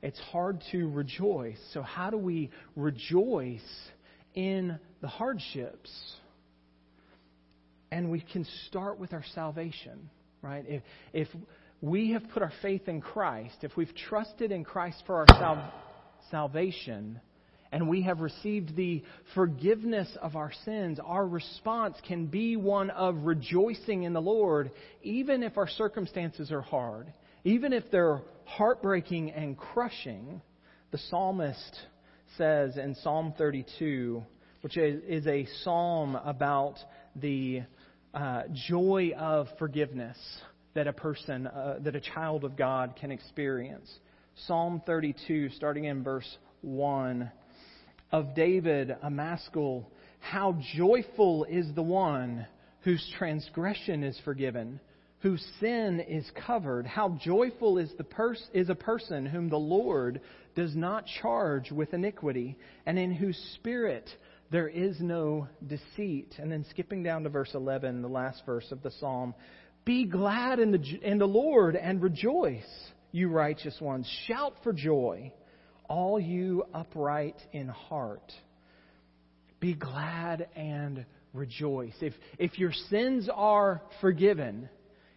It's 0.00 0.20
hard 0.20 0.62
to 0.70 0.88
rejoice. 0.90 1.58
So 1.72 1.80
how 1.80 2.10
do 2.10 2.18
we 2.18 2.50
rejoice 2.76 3.62
in 4.34 4.78
the 5.00 5.08
hardships? 5.08 5.90
And 7.90 8.10
we 8.10 8.20
can 8.20 8.46
start 8.66 8.98
with 8.98 9.14
our 9.14 9.24
salvation, 9.34 10.10
right? 10.42 10.64
If, 10.68 10.82
if 11.14 11.28
we 11.84 12.12
have 12.12 12.22
put 12.32 12.42
our 12.42 12.52
faith 12.62 12.88
in 12.88 13.02
Christ, 13.02 13.56
if 13.60 13.76
we've 13.76 13.94
trusted 14.08 14.50
in 14.50 14.64
Christ 14.64 15.02
for 15.04 15.16
our 15.16 15.26
sal- 15.38 15.72
salvation, 16.30 17.20
and 17.72 17.90
we 17.90 18.00
have 18.02 18.20
received 18.20 18.74
the 18.74 19.02
forgiveness 19.34 20.08
of 20.22 20.34
our 20.34 20.50
sins, 20.64 20.98
our 21.04 21.26
response 21.26 21.96
can 22.08 22.24
be 22.24 22.56
one 22.56 22.88
of 22.88 23.26
rejoicing 23.26 24.04
in 24.04 24.14
the 24.14 24.22
Lord, 24.22 24.70
even 25.02 25.42
if 25.42 25.58
our 25.58 25.68
circumstances 25.68 26.50
are 26.50 26.62
hard, 26.62 27.12
even 27.44 27.74
if 27.74 27.90
they're 27.90 28.22
heartbreaking 28.46 29.32
and 29.32 29.54
crushing. 29.54 30.40
The 30.90 30.98
psalmist 31.10 31.80
says 32.38 32.78
in 32.78 32.94
Psalm 33.02 33.34
32, 33.36 34.24
which 34.62 34.78
is 34.78 35.26
a 35.26 35.46
psalm 35.62 36.16
about 36.16 36.76
the 37.14 37.64
uh, 38.14 38.44
joy 38.68 39.12
of 39.18 39.48
forgiveness 39.58 40.16
that 40.74 40.86
a 40.86 40.92
person, 40.92 41.46
uh, 41.46 41.78
that 41.80 41.96
a 41.96 42.00
child 42.00 42.44
of 42.44 42.56
God 42.56 42.94
can 43.00 43.10
experience. 43.10 43.90
Psalm 44.46 44.82
32, 44.86 45.50
starting 45.50 45.84
in 45.84 46.02
verse 46.02 46.38
1, 46.62 47.30
of 48.14 48.34
David, 48.34 48.94
a 49.02 49.10
maskil, 49.10 49.90
how 50.20 50.56
joyful 50.76 51.44
is 51.50 51.66
the 51.74 51.82
one 51.82 52.46
whose 52.82 53.04
transgression 53.18 54.04
is 54.04 54.16
forgiven, 54.24 54.78
whose 55.18 55.44
sin 55.58 55.98
is 56.00 56.24
covered. 56.46 56.86
How 56.86 57.18
joyful 57.20 57.78
is, 57.78 57.90
the 57.98 58.04
pers- 58.04 58.48
is 58.52 58.68
a 58.68 58.74
person 58.74 59.26
whom 59.26 59.48
the 59.48 59.56
Lord 59.56 60.20
does 60.54 60.76
not 60.76 61.06
charge 61.20 61.72
with 61.72 61.92
iniquity, 61.92 62.56
and 62.86 63.00
in 63.00 63.12
whose 63.12 63.36
spirit 63.54 64.08
there 64.52 64.68
is 64.68 65.00
no 65.00 65.48
deceit. 65.66 66.36
And 66.38 66.52
then 66.52 66.64
skipping 66.70 67.02
down 67.02 67.24
to 67.24 67.30
verse 67.30 67.50
11, 67.54 68.00
the 68.00 68.08
last 68.08 68.42
verse 68.46 68.70
of 68.70 68.82
the 68.82 68.92
psalm 68.92 69.34
Be 69.84 70.06
glad 70.06 70.60
in 70.60 70.72
the, 70.72 70.98
in 71.02 71.18
the 71.18 71.26
Lord 71.26 71.76
and 71.76 72.02
rejoice, 72.02 72.64
you 73.12 73.28
righteous 73.28 73.78
ones. 73.80 74.10
Shout 74.26 74.54
for 74.62 74.72
joy, 74.72 75.32
all 75.88 76.18
you 76.18 76.64
upright 76.72 77.36
in 77.52 77.68
heart. 77.68 78.32
Be 79.60 79.74
glad 79.74 80.48
and 80.56 81.04
rejoice. 81.34 81.94
If, 82.00 82.14
if 82.38 82.58
your 82.58 82.72
sins 82.90 83.28
are 83.32 83.82
forgiven, 84.00 84.68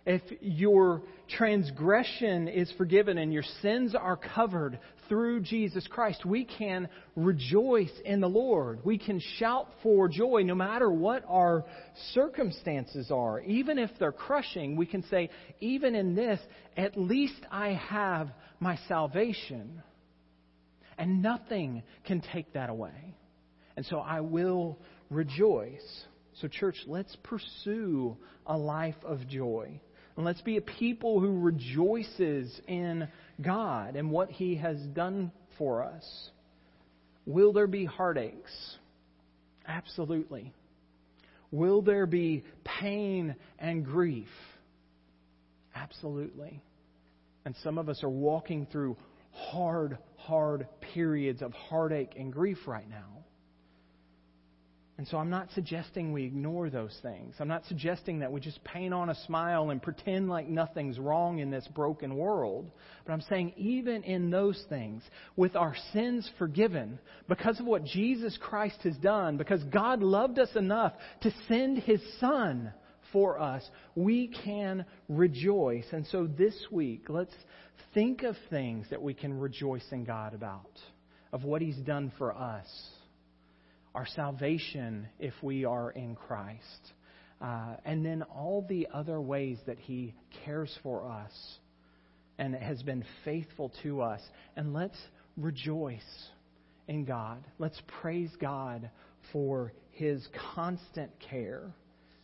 if 0.07 0.21
your 0.39 1.01
transgression 1.27 2.47
is 2.47 2.71
forgiven 2.77 3.17
and 3.17 3.33
your 3.33 3.43
sins 3.61 3.93
are 3.93 4.15
covered 4.15 4.79
through 5.09 5.41
Jesus 5.41 5.85
Christ, 5.85 6.25
we 6.25 6.45
can 6.45 6.87
rejoice 7.17 7.91
in 8.05 8.21
the 8.21 8.29
Lord. 8.29 8.79
We 8.85 8.97
can 8.97 9.21
shout 9.37 9.67
for 9.83 10.07
joy 10.07 10.43
no 10.45 10.55
matter 10.55 10.89
what 10.89 11.25
our 11.27 11.65
circumstances 12.13 13.11
are. 13.11 13.41
Even 13.41 13.77
if 13.77 13.89
they're 13.99 14.13
crushing, 14.13 14.77
we 14.77 14.85
can 14.85 15.03
say, 15.09 15.29
even 15.59 15.93
in 15.93 16.15
this, 16.15 16.39
at 16.77 16.95
least 16.95 17.45
I 17.51 17.73
have 17.73 18.29
my 18.61 18.79
salvation. 18.87 19.83
And 20.97 21.21
nothing 21.21 21.83
can 22.05 22.23
take 22.33 22.53
that 22.53 22.69
away. 22.69 23.13
And 23.75 23.85
so 23.85 23.99
I 23.99 24.21
will 24.21 24.79
rejoice. 25.09 26.05
So, 26.39 26.47
church, 26.47 26.77
let's 26.87 27.15
pursue 27.23 28.15
a 28.45 28.57
life 28.57 28.95
of 29.03 29.27
joy. 29.27 29.81
And 30.17 30.25
let's 30.25 30.41
be 30.41 30.57
a 30.57 30.61
people 30.61 31.19
who 31.19 31.39
rejoices 31.39 32.59
in 32.67 33.07
God 33.39 33.95
and 33.95 34.09
what 34.11 34.31
He 34.31 34.55
has 34.55 34.77
done 34.93 35.31
for 35.57 35.83
us. 35.83 36.29
Will 37.27 37.53
there 37.53 37.67
be 37.67 37.85
heartaches? 37.85 38.77
Absolutely. 39.67 40.53
Will 41.51 41.81
there 41.83 42.07
be 42.07 42.43
pain 42.63 43.35
and 43.59 43.85
grief? 43.85 44.27
Absolutely. 45.75 46.61
And 47.45 47.55
some 47.63 47.77
of 47.77 47.87
us 47.87 48.03
are 48.03 48.09
walking 48.09 48.67
through 48.71 48.97
hard, 49.31 49.99
hard 50.17 50.67
periods 50.93 51.43
of 51.43 51.53
heartache 51.53 52.13
and 52.17 52.33
grief 52.33 52.57
right 52.65 52.89
now. 52.89 53.16
And 54.97 55.07
so 55.07 55.17
I'm 55.17 55.29
not 55.29 55.49
suggesting 55.53 56.11
we 56.11 56.23
ignore 56.23 56.71
those 56.71 56.97
things. 57.03 57.35
I'm 57.39 57.47
not 57.47 57.65
suggesting 57.67 58.19
that 58.19 58.31
we 58.31 58.39
just 58.39 58.63
paint 58.63 58.95
on 58.95 59.11
a 59.11 59.25
smile 59.25 59.69
and 59.69 59.79
pretend 59.81 60.27
like 60.27 60.47
nothing's 60.47 60.97
wrong 60.97 61.37
in 61.37 61.51
this 61.51 61.67
broken 61.75 62.17
world. 62.17 62.71
But 63.05 63.13
I'm 63.13 63.21
saying 63.21 63.53
even 63.57 64.01
in 64.03 64.31
those 64.31 64.59
things, 64.69 65.03
with 65.35 65.55
our 65.55 65.75
sins 65.93 66.27
forgiven, 66.39 66.97
because 67.27 67.59
of 67.59 67.67
what 67.67 67.85
Jesus 67.85 68.39
Christ 68.41 68.79
has 68.85 68.97
done, 68.97 69.37
because 69.37 69.63
God 69.65 70.01
loved 70.01 70.39
us 70.39 70.55
enough 70.55 70.93
to 71.21 71.31
send 71.47 71.77
His 71.77 72.01
Son 72.19 72.73
for 73.13 73.39
us, 73.39 73.63
we 73.93 74.33
can 74.43 74.83
rejoice. 75.09 75.85
And 75.91 76.07
so 76.07 76.25
this 76.25 76.55
week, 76.71 77.05
let's 77.07 77.35
think 77.93 78.23
of 78.23 78.35
things 78.49 78.87
that 78.89 79.03
we 79.03 79.13
can 79.13 79.39
rejoice 79.39 79.85
in 79.91 80.05
God 80.05 80.33
about, 80.33 80.71
of 81.31 81.43
what 81.43 81.61
He's 81.61 81.77
done 81.77 82.11
for 82.17 82.33
us 82.33 82.65
our 83.97 84.05
salvation 84.15 85.07
if 85.19 85.33
we 85.41 85.65
are 85.65 85.89
in 85.89 86.15
Christ, 86.15 86.93
uh, 87.41 87.77
and 87.83 88.05
then 88.05 88.21
all 88.21 88.63
the 88.69 88.87
other 88.93 89.19
ways 89.19 89.57
that 89.65 89.79
He 89.79 90.13
cares 90.45 90.71
for 90.83 91.09
us 91.09 91.31
and 92.37 92.53
has 92.53 92.83
been 92.83 93.03
faithful 93.25 93.71
to 93.81 94.03
us. 94.03 94.21
And 94.55 94.71
let's 94.71 94.99
rejoice 95.35 96.29
in 96.87 97.05
God. 97.05 97.43
Let's 97.57 97.81
praise 97.99 98.29
God 98.39 98.87
for 99.33 99.73
His 99.89 100.23
constant 100.53 101.09
care. 101.19 101.63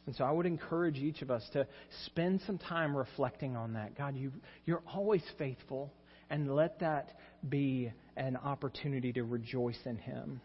And 0.06 0.16
so 0.16 0.26
I 0.26 0.32
would 0.32 0.46
encourage 0.46 0.98
each 0.98 1.24
of 1.24 1.32
us 1.32 1.44
to 1.54 1.66
spend 2.06 2.42
some 2.46 2.60
time 2.60 2.96
reflecting 2.96 3.56
on 3.56 3.74
that. 3.74 3.98
God, 3.98 4.16
you, 4.16 4.32
you're 4.68 4.84
always 4.94 5.24
faithful, 5.40 5.92
and 6.30 6.56
let 6.56 6.82
that 6.82 7.18
be 7.50 7.92
an 8.16 8.38
opportunity 8.38 9.12
to 9.14 9.24
rejoice 9.24 9.80
in 9.86 9.98
Him. 9.98 10.40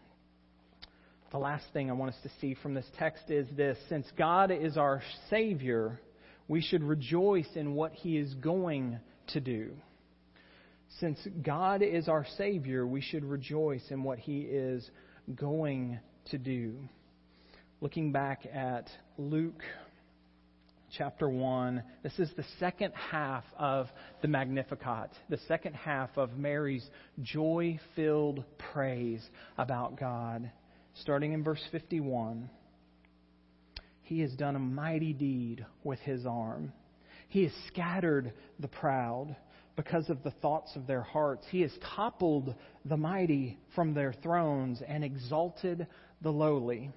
The 1.31 1.37
last 1.37 1.65
thing 1.73 1.91
I 1.91 1.93
want 1.93 2.15
us 2.15 2.21
to 2.23 2.31
see 2.41 2.55
from 2.55 2.73
this 2.73 2.89
text 2.97 3.29
is 3.29 3.47
this 3.55 3.77
since 3.87 4.07
God 4.17 4.49
is 4.49 4.77
our 4.77 5.03
Savior, 5.29 5.99
we 6.47 6.59
should 6.59 6.81
rejoice 6.81 7.49
in 7.55 7.75
what 7.75 7.91
He 7.93 8.17
is 8.17 8.33
going 8.35 8.99
to 9.27 9.39
do. 9.39 9.73
Since 10.99 11.19
God 11.43 11.83
is 11.83 12.07
our 12.07 12.25
Savior, 12.35 12.87
we 12.87 13.01
should 13.01 13.23
rejoice 13.23 13.83
in 13.91 14.01
what 14.01 14.17
He 14.17 14.39
is 14.39 14.89
going 15.35 15.99
to 16.31 16.39
do. 16.39 16.77
Looking 17.79 18.11
back 18.11 18.47
at 18.51 18.89
Luke 19.19 19.61
chapter 20.97 21.29
1, 21.29 21.83
this 22.01 22.17
is 22.17 22.31
the 22.35 22.45
second 22.59 22.91
half 22.95 23.43
of 23.55 23.87
the 24.23 24.27
Magnificat, 24.27 25.11
the 25.29 25.37
second 25.47 25.75
half 25.75 26.09
of 26.17 26.39
Mary's 26.39 26.89
joy 27.21 27.79
filled 27.95 28.43
praise 28.57 29.23
about 29.59 29.99
God 29.99 30.51
starting 31.01 31.33
in 31.33 31.43
verse 31.43 31.63
51. 31.71 32.49
He 34.01 34.21
has 34.21 34.31
done 34.33 34.55
a 34.55 34.59
mighty 34.59 35.13
deed 35.13 35.65
with 35.83 35.99
his 35.99 36.25
arm. 36.25 36.73
He 37.27 37.43
has 37.43 37.51
scattered 37.67 38.33
the 38.59 38.67
proud 38.67 39.35
because 39.75 40.09
of 40.09 40.23
the 40.23 40.31
thoughts 40.31 40.75
of 40.75 40.87
their 40.87 41.01
hearts. 41.01 41.45
He 41.49 41.61
has 41.61 41.71
toppled 41.95 42.55
the 42.85 42.97
mighty 42.97 43.57
from 43.75 43.93
their 43.93 44.13
thrones 44.13 44.81
and 44.87 45.03
exalted 45.03 45.87
the 46.21 46.31
lowly. 46.31 46.91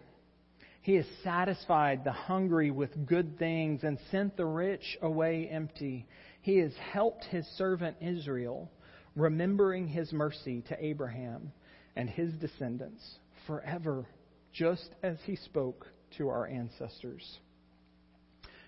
He 0.81 0.95
has 0.95 1.07
satisfied 1.23 2.03
the 2.03 2.13
hungry 2.13 2.71
with 2.71 3.07
good 3.07 3.39
things 3.39 3.85
and 3.85 3.99
sent 4.11 4.37
the 4.37 4.47
rich 4.47 4.99
away 5.01 5.49
empty. 5.49 6.07
He 6.41 6.57
has 6.59 6.73
helped 6.93 7.25
his 7.25 7.47
servant 7.57 7.99
Israel, 8.01 8.69
remembering 9.15 9.87
his 9.87 10.13
mercy 10.13 10.63
to 10.69 10.85
Abraham 10.85 11.53
and 11.95 12.09
his 12.09 12.33
descendants 12.33 13.19
forever, 13.47 14.07
just 14.53 14.91
as 15.03 15.17
he 15.25 15.37
spoke 15.37 15.87
to 16.19 16.29
our 16.29 16.47
ancestors. 16.47 17.23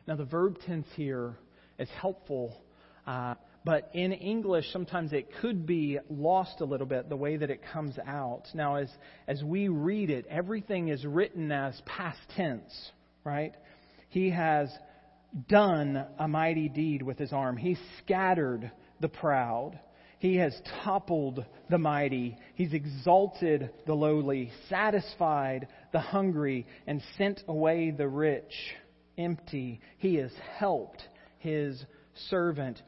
Now, 0.07 0.17
the 0.17 0.25
verb 0.25 0.59
tense 0.67 0.87
here 0.97 1.37
is 1.79 1.89
helpful, 2.01 2.57
uh, 3.07 3.35
but 3.65 3.91
in 3.95 4.13
English, 4.13 4.67
sometimes 4.73 5.13
it 5.13 5.29
could 5.41 5.67
be 5.67 5.99
lost 6.11 6.61
a 6.61 6.65
little 6.65 6.87
bit 6.87 7.09
the 7.09 7.17
way 7.17 7.37
that 7.37 7.51
it 7.51 7.61
comes 7.73 7.97
out. 8.07 8.43
Now, 8.55 8.77
as, 8.77 8.91
as 9.27 9.43
we 9.43 9.69
read 9.69 10.11
it, 10.11 10.27
everything 10.29 10.89
is 10.89 11.05
written 11.07 11.51
as 11.51 11.81
past 11.87 12.19
tense, 12.37 12.93
right? 13.25 13.55
He 14.11 14.31
has 14.31 14.71
done 15.49 16.05
a 16.19 16.29
mighty 16.29 16.69
deed 16.69 17.03
with 17.03 17.19
his 17.19 17.33
arm, 17.33 17.57
he 17.57 17.77
scattered 17.99 18.71
the 19.01 19.09
proud. 19.09 19.79
He 20.19 20.37
has 20.37 20.59
toppled 20.83 21.45
the 21.69 21.79
mighty. 21.79 22.37
He's 22.55 22.73
exalted 22.73 23.71
the 23.87 23.95
lowly, 23.95 24.51
satisfied 24.69 25.69
the 25.93 26.01
hungry, 26.01 26.67
and 26.87 27.03
sent 27.19 27.43
away 27.49 27.91
the 27.91 28.09
rich 28.09 28.53
empty. 29.19 29.81
He 29.99 30.17
has 30.17 30.33
helped 30.59 31.03
his 31.39 31.85
servant. 32.31 32.81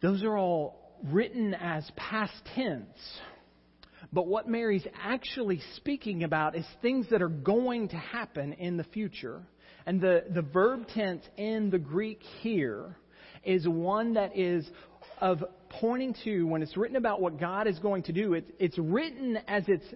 Those 0.00 0.22
are 0.22 0.36
all 0.36 0.92
written 1.04 1.54
as 1.54 1.90
past 1.96 2.34
tense. 2.54 2.98
But 4.12 4.26
what 4.26 4.48
Mary's 4.48 4.86
actually 5.02 5.60
speaking 5.76 6.24
about 6.24 6.56
is 6.56 6.64
things 6.82 7.06
that 7.10 7.22
are 7.22 7.28
going 7.28 7.88
to 7.88 7.96
happen 7.96 8.52
in 8.54 8.76
the 8.76 8.84
future. 8.84 9.42
And 9.86 10.00
the, 10.00 10.24
the 10.30 10.42
verb 10.42 10.86
tense 10.94 11.24
in 11.36 11.70
the 11.70 11.78
Greek 11.78 12.20
here 12.40 12.96
is 13.44 13.68
one 13.68 14.14
that 14.14 14.36
is 14.36 14.66
of 15.20 15.44
pointing 15.68 16.14
to, 16.24 16.44
when 16.44 16.62
it's 16.62 16.76
written 16.76 16.96
about 16.96 17.20
what 17.20 17.38
God 17.38 17.66
is 17.66 17.78
going 17.78 18.04
to 18.04 18.12
do, 18.12 18.34
it, 18.34 18.54
it's 18.58 18.78
written 18.78 19.38
as 19.48 19.64
it's, 19.68 19.86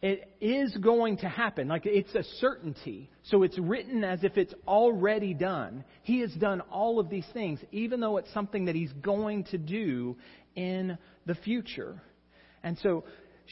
it 0.00 0.28
is 0.40 0.76
going 0.78 1.18
to 1.18 1.28
happen. 1.28 1.68
Like 1.68 1.86
it's 1.86 2.14
a 2.14 2.24
certainty. 2.40 3.08
So 3.24 3.42
it's 3.42 3.58
written 3.58 4.02
as 4.04 4.24
if 4.24 4.36
it's 4.36 4.54
already 4.66 5.32
done. 5.34 5.84
He 6.02 6.20
has 6.20 6.32
done 6.32 6.60
all 6.62 6.98
of 6.98 7.08
these 7.08 7.26
things, 7.32 7.60
even 7.70 8.00
though 8.00 8.16
it's 8.16 8.32
something 8.34 8.64
that 8.64 8.74
He's 8.74 8.92
going 8.94 9.44
to 9.44 9.58
do 9.58 10.16
in 10.56 10.98
the 11.26 11.34
future. 11.36 12.02
And 12.64 12.78
so 12.82 13.04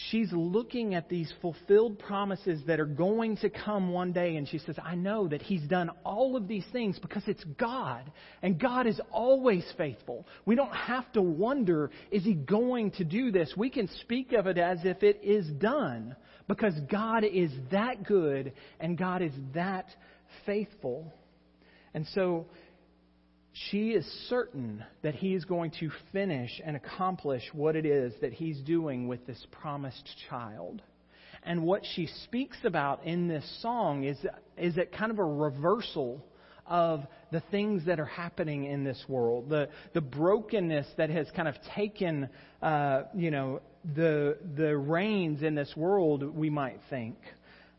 she's 0.09 0.33
looking 0.33 0.95
at 0.95 1.09
these 1.09 1.33
fulfilled 1.41 1.99
promises 1.99 2.61
that 2.67 2.81
are 2.81 2.87
going 2.87 3.37
to 3.39 3.51
come 3.51 3.93
one 3.93 4.13
day, 4.13 4.37
and 4.37 4.49
she 4.49 4.59
says, 4.59 4.77
I 4.83 4.95
know 4.95 5.29
that 5.29 5.43
He's 5.43 5.63
done 5.63 5.91
all 6.05 6.37
of 6.37 6.49
these 6.49 6.65
things 6.73 6.99
because 6.99 7.23
it's 7.27 7.45
God, 7.59 8.11
and 8.43 8.59
God 8.59 8.87
is 8.87 9.01
always 9.11 9.65
faithful. 9.77 10.27
We 10.47 10.55
don't 10.55 10.75
have 10.75 11.11
to 11.13 11.23
wonder, 11.23 11.91
is 12.11 12.25
He 12.25 12.35
going 12.35 12.93
to 12.93 13.05
do 13.05 13.31
this? 13.31 13.53
We 13.57 13.71
can 13.71 13.89
speak 14.01 14.33
of 14.33 14.47
it 14.47 14.59
as 14.59 14.79
if 14.85 15.03
it 15.03 15.21
is 15.23 15.47
done 15.59 16.17
because 16.49 16.75
God 16.91 17.25
is 17.25 17.51
that 17.71 18.05
good 18.05 18.53
and 18.81 18.99
God 18.99 19.23
is 19.23 19.33
that 19.55 19.87
faithful. 20.47 21.13
And 21.95 22.07
so 22.15 22.47
she 23.53 23.91
is 23.91 24.07
certain 24.29 24.85
that 25.03 25.15
he 25.15 25.35
is 25.35 25.45
going 25.45 25.73
to 25.81 25.91
finish 26.13 26.61
and 26.65 26.77
accomplish 26.77 27.43
what 27.53 27.77
it 27.77 27.85
is 27.85 28.13
that 28.21 28.33
he's 28.33 28.61
doing 28.61 29.09
with 29.09 29.27
this 29.27 29.45
promised 29.51 30.09
child. 30.29 30.83
And 31.43 31.65
what 31.65 31.83
she 31.95 32.07
speaks 32.25 32.59
about 32.65 33.05
in 33.05 33.27
this 33.27 33.45
song 33.63 34.05
is, 34.05 34.19
is 34.57 34.77
it 34.77 34.93
kind 34.93 35.11
of 35.11 35.19
a 35.19 35.25
reversal 35.25 36.25
of 36.67 37.01
the 37.33 37.43
things 37.51 37.85
that 37.87 37.99
are 37.99 38.05
happening 38.05 38.65
in 38.65 38.85
this 38.85 39.03
world, 39.09 39.49
the, 39.49 39.69
the 39.95 40.01
brokenness 40.01 40.87
that 40.97 41.11
has 41.11 41.27
kind 41.35 41.49
of 41.49 41.57
taken, 41.75 42.29
uh, 42.63 43.03
you 43.15 43.31
know, 43.31 43.61
the, 43.97 44.39
the 44.57 44.77
reins 44.77 45.43
in 45.43 45.55
this 45.55 45.73
world, 45.77 46.23
we 46.23 46.51
might 46.51 46.79
think. 46.89 47.17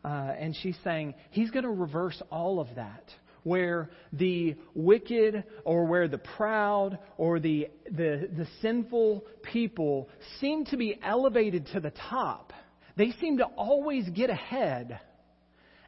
Uh, 0.04 0.34
and 0.38 0.54
she's 0.62 0.76
saying 0.82 1.14
he's 1.30 1.50
going 1.50 1.64
to 1.64 1.70
reverse 1.70 2.20
all 2.30 2.60
of 2.60 2.68
that 2.74 3.04
where 3.44 3.90
the 4.12 4.56
wicked 4.74 5.44
or 5.64 5.86
where 5.86 6.08
the 6.08 6.18
proud 6.18 6.98
or 7.16 7.40
the, 7.40 7.68
the, 7.90 8.28
the 8.36 8.46
sinful 8.60 9.24
people 9.42 10.08
seem 10.40 10.64
to 10.66 10.76
be 10.76 10.98
elevated 11.02 11.66
to 11.72 11.80
the 11.80 11.92
top. 12.08 12.52
They 12.96 13.12
seem 13.20 13.38
to 13.38 13.44
always 13.44 14.08
get 14.10 14.30
ahead. 14.30 15.00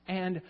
And 0.08 0.42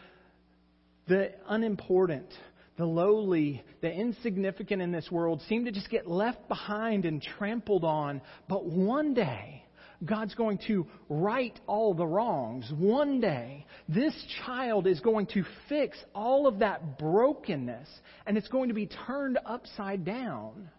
the 1.07 1.33
unimportant, 1.49 2.29
the 2.77 2.87
lowly, 2.87 3.63
the 3.83 3.91
insignificant 3.91 4.81
in 4.81 4.93
this 4.93 5.11
world 5.11 5.43
seem 5.49 5.65
to 5.67 5.73
just 5.73 5.91
get 5.91 6.09
left 6.09 6.49
behind 6.49 7.05
and 7.05 7.23
trampled 7.23 7.85
on. 7.85 8.23
But 8.49 8.65
one 8.65 9.15
day, 9.15 9.64
God's 10.05 10.35
going 10.35 10.59
to 10.67 10.87
right 11.09 11.59
all 11.67 11.95
the 11.95 12.07
wrongs. 12.07 12.71
One 12.77 13.21
day, 13.21 13.67
this 13.89 14.15
child 14.45 14.87
is 14.87 15.01
going 15.01 15.27
to 15.29 15.45
fix 15.69 15.97
all 16.15 16.47
of 16.47 16.59
that 16.61 16.99
brokenness, 16.99 17.89
and 18.27 18.37
it's 18.37 18.49
going 18.49 18.69
to 18.69 18.75
be 18.75 18.89
turned 19.07 19.39
upside 19.45 20.05
down. 20.05 20.71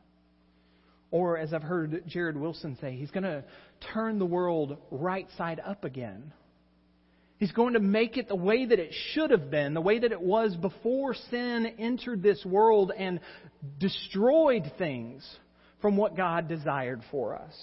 Or, 1.11 1.38
as 1.38 1.53
I've 1.53 1.63
heard 1.63 2.03
Jared 2.07 2.35
Wilson 2.35 2.77
say, 2.81 2.95
he's 2.95 3.11
going 3.11 3.23
to 3.23 3.43
turn 3.93 4.19
the 4.19 4.25
world 4.25 4.77
right 4.91 5.27
side 5.38 5.61
up 5.65 5.83
again. 5.85 6.33
He's 7.38 7.51
going 7.51 7.73
to 7.73 7.79
make 7.79 8.17
it 8.17 8.27
the 8.27 8.35
way 8.35 8.65
that 8.65 8.79
it 8.79 8.93
should 9.11 9.31
have 9.31 9.51
been, 9.51 9.73
the 9.73 9.81
way 9.81 9.99
that 9.99 10.11
it 10.11 10.21
was 10.21 10.55
before 10.55 11.13
sin 11.29 11.65
entered 11.77 12.23
this 12.23 12.43
world 12.45 12.91
and 12.97 13.19
destroyed 13.77 14.71
things 14.77 15.25
from 15.81 15.97
what 15.97 16.15
God 16.15 16.47
desired 16.47 17.01
for 17.11 17.35
us. 17.35 17.53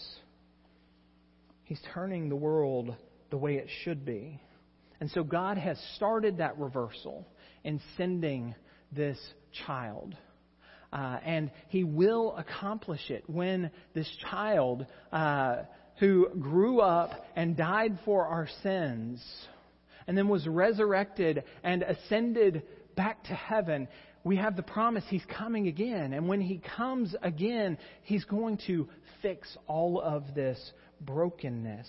He's 1.65 1.81
turning 1.95 2.29
the 2.29 2.37
world 2.37 2.95
the 3.31 3.37
way 3.37 3.55
it 3.55 3.69
should 3.85 4.05
be. 4.05 4.41
And 5.01 5.11
so 5.11 5.25
God 5.25 5.59
has 5.59 5.79
started 5.97 6.39
that 6.39 6.59
reversal 6.59 7.27
in 7.65 7.81
sending 7.97 8.55
this 8.93 9.19
child. 9.67 10.15
Uh, 10.93 11.19
and 11.25 11.51
he 11.69 11.83
will 11.83 12.37
accomplish 12.37 13.11
it 13.11 13.25
when 13.27 13.71
this 13.95 14.09
child 14.31 14.87
uh, 15.11 15.63
who 15.99 16.29
grew 16.39 16.81
up 16.81 17.13
and 17.35 17.57
died 17.57 17.99
for 18.05 18.27
our 18.27 18.49
sins 18.63 19.25
and 20.07 20.17
then 20.17 20.29
was 20.29 20.47
resurrected 20.47 21.45
and 21.63 21.83
ascended 21.83 22.63
back 22.95 23.25
to 23.25 23.35
heaven, 23.35 23.89
we 24.25 24.37
have 24.37 24.57
the 24.57 24.63
promise 24.63 25.05
he's 25.09 25.25
coming 25.37 25.69
again. 25.69 26.13
And 26.13 26.29
when 26.29 26.41
he 26.41 26.61
comes 26.77 27.15
again, 27.23 27.79
he's 28.03 28.25
going 28.25 28.59
to 28.67 28.89
fix 29.21 29.57
all 29.67 30.01
of 30.01 30.35
this 30.35 30.59
brokenness 31.05 31.89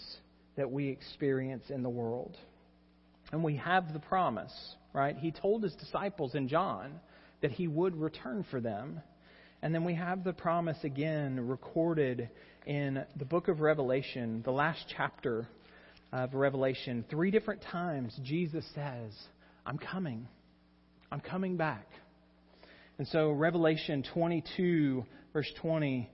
that 0.56 0.71
we 0.71 0.89
experience 0.89 1.65
in 1.69 1.84
the 1.84 1.89
world. 1.89 2.38
And 3.32 3.43
we 3.43 3.56
have 3.58 3.93
the 3.93 3.99
promise, 3.99 4.54
right? 4.93 5.17
He 5.17 5.32
told 5.32 5.63
his 5.63 5.73
disciples 5.73 6.36
in 6.36 6.47
John 6.47 6.99
that 7.41 7.52
he 7.52 7.67
would 7.67 7.95
return 7.95 8.45
for 8.52 8.62
them. 8.62 9.02
And 9.62 9.73
then 9.73 9.84
we 9.84 9.95
have 9.95 10.23
the 10.23 10.34
promise 10.34 10.78
again 10.84 11.39
recorded 11.47 12.30
in 12.65 13.04
the 13.17 13.26
book 13.26 13.47
of 13.47 13.60
Revelation, 13.60 14.41
the 14.43 14.52
last 14.52 14.86
chapter 14.95 15.47
of 16.12 16.34
Revelation. 16.34 17.04
Three 17.10 17.32
different 17.32 17.62
times 17.62 18.17
Jesus 18.23 18.65
says, 18.76 19.12
I'm 19.65 19.78
coming. 19.78 20.28
I'm 21.12 21.21
coming 21.21 21.58
back. 21.58 21.88
And 22.97 23.08
so, 23.08 23.32
Revelation 23.32 24.04
22, 24.13 25.04
verse 25.34 25.52
20 25.62 26.10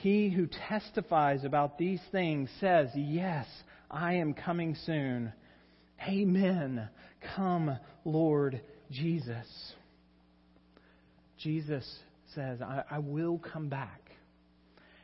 he 0.00 0.30
who 0.30 0.48
testifies 0.68 1.44
about 1.44 1.76
these 1.76 2.00
things 2.10 2.48
says, 2.58 2.88
Yes, 2.94 3.46
I 3.90 4.14
am 4.14 4.32
coming 4.32 4.74
soon. 4.86 5.32
Amen. 6.08 6.88
Come, 7.36 7.78
Lord 8.06 8.62
Jesus. 8.90 9.46
Jesus 11.38 11.86
says, 12.34 12.62
I, 12.62 12.82
I 12.90 12.98
will 12.98 13.38
come 13.38 13.68
back. 13.68 14.09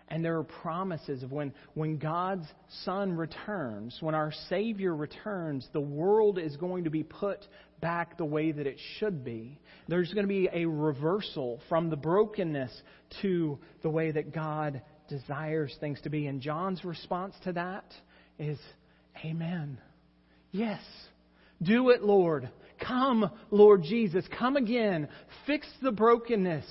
And 0.09 0.25
there 0.25 0.37
are 0.39 0.45
promises 0.45 1.23
of 1.25 1.33
when, 1.33 1.53
when 1.75 1.99
God's 1.99 2.47
Son 2.85 3.13
returns, 3.17 3.97
when 4.01 4.15
our 4.15 4.33
Savior 4.49 4.95
returns, 4.95 5.67
the 5.73 5.81
world 5.81 6.39
is 6.39 6.57
going 6.57 6.85
to 6.85 6.91
be 6.91 7.03
put 7.03 7.45
back 7.81 8.17
the 8.17 8.25
way 8.25 8.53
that 8.53 8.67
it 8.67 8.79
should 8.99 9.25
be. 9.25 9.59
There's 9.89 10.13
going 10.13 10.25
to 10.25 10.29
be 10.29 10.49
a 10.53 10.65
reversal 10.65 11.61
from 11.69 11.91
the 11.91 11.97
brokenness 11.97 12.71
to 13.23 13.59
the 13.83 13.91
way 13.91 14.13
that 14.13 14.33
God 14.33 14.81
desires 15.09 15.77
things 15.81 16.01
to 16.03 16.11
be. 16.11 16.27
And 16.27 16.41
John's 16.41 16.85
response 16.85 17.35
to 17.45 17.53
that 17.55 17.93
is, 18.39 18.59
Amen. 19.25 19.79
Yes. 20.53 20.81
Do 21.63 21.91
it, 21.91 22.03
Lord. 22.03 22.51
Come, 22.87 23.31
Lord 23.51 23.83
Jesus. 23.83 24.25
Come 24.39 24.57
again. 24.57 25.09
Fix 25.47 25.67
the 25.83 25.93
brokenness. 25.93 26.67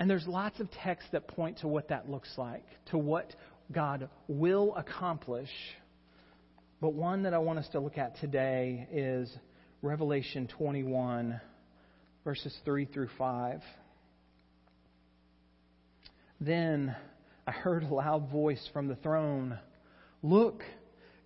And 0.00 0.08
there's 0.08 0.26
lots 0.26 0.58
of 0.60 0.70
texts 0.82 1.10
that 1.12 1.28
point 1.28 1.58
to 1.58 1.68
what 1.68 1.88
that 1.90 2.08
looks 2.08 2.30
like, 2.38 2.64
to 2.90 2.96
what 2.96 3.34
God 3.70 4.08
will 4.28 4.74
accomplish. 4.74 5.50
But 6.80 6.94
one 6.94 7.24
that 7.24 7.34
I 7.34 7.38
want 7.38 7.58
us 7.58 7.68
to 7.72 7.80
look 7.80 7.98
at 7.98 8.18
today 8.18 8.88
is 8.90 9.30
Revelation 9.82 10.48
21, 10.56 11.38
verses 12.24 12.56
3 12.64 12.86
through 12.86 13.10
5. 13.18 13.60
Then 16.40 16.96
I 17.46 17.50
heard 17.50 17.82
a 17.82 17.94
loud 17.94 18.30
voice 18.30 18.66
from 18.72 18.88
the 18.88 18.96
throne 18.96 19.58
Look, 20.22 20.62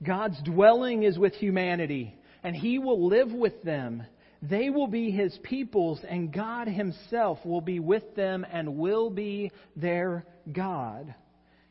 God's 0.03 0.43
dwelling 0.43 1.05
is 1.05 1.17
with 1.17 1.35
humanity, 1.35 2.13
and 2.43 2.57
He 2.57 2.81
will 2.81 3.07
live 3.07 3.31
with 3.31 3.63
them 3.63 4.03
they 4.49 4.69
will 4.69 4.89
be 4.89 5.11
his 5.11 5.37
peoples, 5.43 6.01
and 6.09 6.33
God 6.33 6.69
himself 6.69 7.39
will 7.45 7.61
be 7.63 7.81
with 7.81 8.15
them 8.15 8.45
and 8.51 8.77
will 8.77 9.09
be 9.09 9.51
their 9.75 10.27
God. 10.53 11.15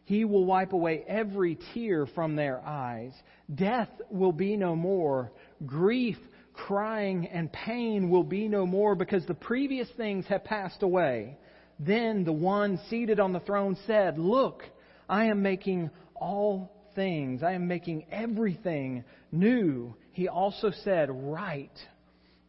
He 0.06 0.26
will 0.26 0.46
wipe 0.46 0.74
away 0.74 1.04
every 1.08 1.58
tear 1.74 2.08
from 2.08 2.36
their 2.36 2.60
eyes. 2.66 3.14
Death 3.54 3.90
will 4.10 4.32
be 4.32 4.58
no 4.58 4.76
more. 4.76 5.32
Grief, 5.66 6.18
crying, 6.54 7.28
and 7.28 7.52
pain 7.52 8.10
will 8.10 8.24
be 8.24 8.48
no 8.48 8.66
more 8.66 8.96
because 8.96 9.26
the 9.28 9.34
previous 9.34 9.88
things 9.96 10.26
have 10.28 10.44
passed 10.44 10.82
away. 10.84 11.38
Then 11.80 12.24
the 12.24 12.34
one 12.34 12.80
seated 12.90 13.20
on 13.20 13.34
the 13.34 13.40
throne 13.42 13.78
said, 13.86 14.18
Look, 14.18 14.64
I 15.08 15.26
am 15.26 15.42
making 15.42 15.90
all 16.16 16.72
things, 16.96 17.44
I 17.44 17.54
am 17.54 17.68
making 17.68 18.06
everything 18.12 19.04
new. 19.32 19.96
He 20.12 20.28
also 20.28 20.72
said, 20.84 21.10
Write 21.12 21.78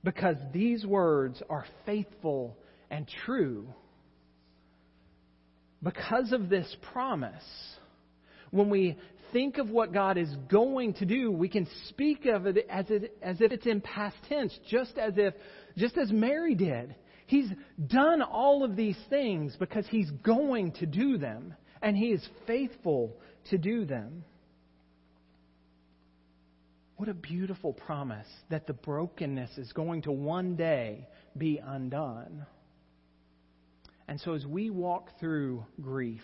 because 0.04 0.36
these 0.52 0.84
words 0.84 1.42
are 1.48 1.64
faithful 1.86 2.56
and 2.90 3.08
true. 3.24 3.66
Because 5.82 6.32
of 6.32 6.48
this 6.48 6.76
promise, 6.92 7.42
when 8.50 8.70
we 8.70 8.96
think 9.32 9.58
of 9.58 9.68
what 9.68 9.92
God 9.92 10.16
is 10.16 10.28
going 10.48 10.94
to 10.94 11.06
do, 11.06 11.30
we 11.32 11.48
can 11.48 11.66
speak 11.88 12.26
of 12.26 12.46
it 12.46 12.66
as, 12.70 12.84
it, 12.90 13.16
as 13.22 13.40
if 13.40 13.50
it's 13.50 13.66
in 13.66 13.80
past 13.80 14.16
tense, 14.28 14.56
just 14.70 14.96
as 14.96 15.14
if, 15.16 15.34
just 15.76 15.96
as 15.98 16.12
Mary 16.12 16.54
did. 16.54 16.94
He's 17.26 17.48
done 17.86 18.22
all 18.22 18.62
of 18.62 18.76
these 18.76 18.98
things 19.10 19.56
because 19.58 19.86
He's 19.88 20.10
going 20.22 20.72
to 20.72 20.86
do 20.86 21.18
them, 21.18 21.54
and 21.82 21.96
He 21.96 22.08
is 22.08 22.26
faithful 22.46 23.16
to 23.50 23.58
do 23.58 23.84
them. 23.86 24.24
What 26.96 27.08
a 27.08 27.14
beautiful 27.14 27.72
promise 27.72 28.28
that 28.50 28.66
the 28.66 28.72
brokenness 28.72 29.58
is 29.58 29.72
going 29.72 30.02
to 30.02 30.12
one 30.12 30.54
day 30.54 31.08
be 31.36 31.58
undone. 31.58 32.46
And 34.06 34.20
so, 34.20 34.34
as 34.34 34.46
we 34.46 34.70
walk 34.70 35.18
through 35.18 35.64
grief 35.80 36.22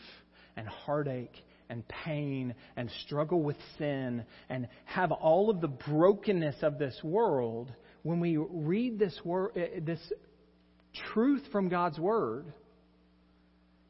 and 0.57 0.69
heartache 0.69 1.35
and 1.69 1.83
pain 1.89 2.55
and 2.77 2.91
struggle 3.05 3.43
with 3.43 3.57
sin 3.79 4.25
and 4.49 4.69
have 4.85 5.13
all 5.13 5.51
of 5.51 5.61
the 5.61 5.69
brokenness 5.69 6.57
of 6.63 6.79
this 6.79 6.99
world, 7.03 7.73
when 8.03 8.21
we 8.21 8.37
read 8.37 8.99
this, 8.99 9.19
word, 9.25 9.53
eh, 9.57 9.81
this 9.83 10.01
truth 11.13 11.43
from 11.53 11.69
God's 11.69 11.99
Word, 11.99 12.53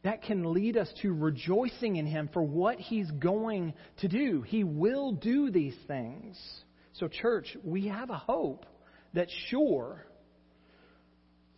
that 0.02 0.22
can 0.22 0.52
lead 0.52 0.76
us 0.76 0.90
to 1.02 1.12
rejoicing 1.12 1.96
in 1.96 2.06
Him 2.06 2.30
for 2.32 2.42
what 2.42 2.78
He's 2.78 3.10
going 3.10 3.74
to 3.98 4.08
do. 4.08 4.42
He 4.42 4.64
will 4.64 5.12
do 5.12 5.50
these 5.50 5.76
things. 5.86 6.38
So, 7.00 7.08
church, 7.08 7.56
we 7.64 7.88
have 7.88 8.10
a 8.10 8.18
hope 8.18 8.66
that's 9.14 9.32
sure. 9.48 10.04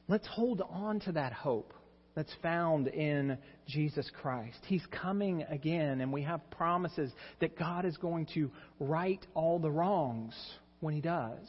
Let's 0.07 0.27
hold 0.29 0.63
on 0.63 1.01
to 1.01 1.13
that 1.13 1.33
hope. 1.33 1.75
that's 2.15 2.33
found 2.43 2.89
in 2.89 3.39
Jesus 3.67 4.11
Christ. 4.21 4.59
He's 4.67 4.85
coming 4.91 5.45
again, 5.49 6.01
and 6.01 6.13
we 6.13 6.23
have 6.23 6.49
promises 6.51 7.11
that 7.41 7.59
God 7.59 7.85
is 7.85 7.97
going 7.97 8.27
to 8.35 8.51
right 8.79 9.25
all 9.35 9.59
the 9.59 9.71
wrongs 9.71 10.35
when 10.81 10.95
He 10.95 11.01
does. 11.01 11.49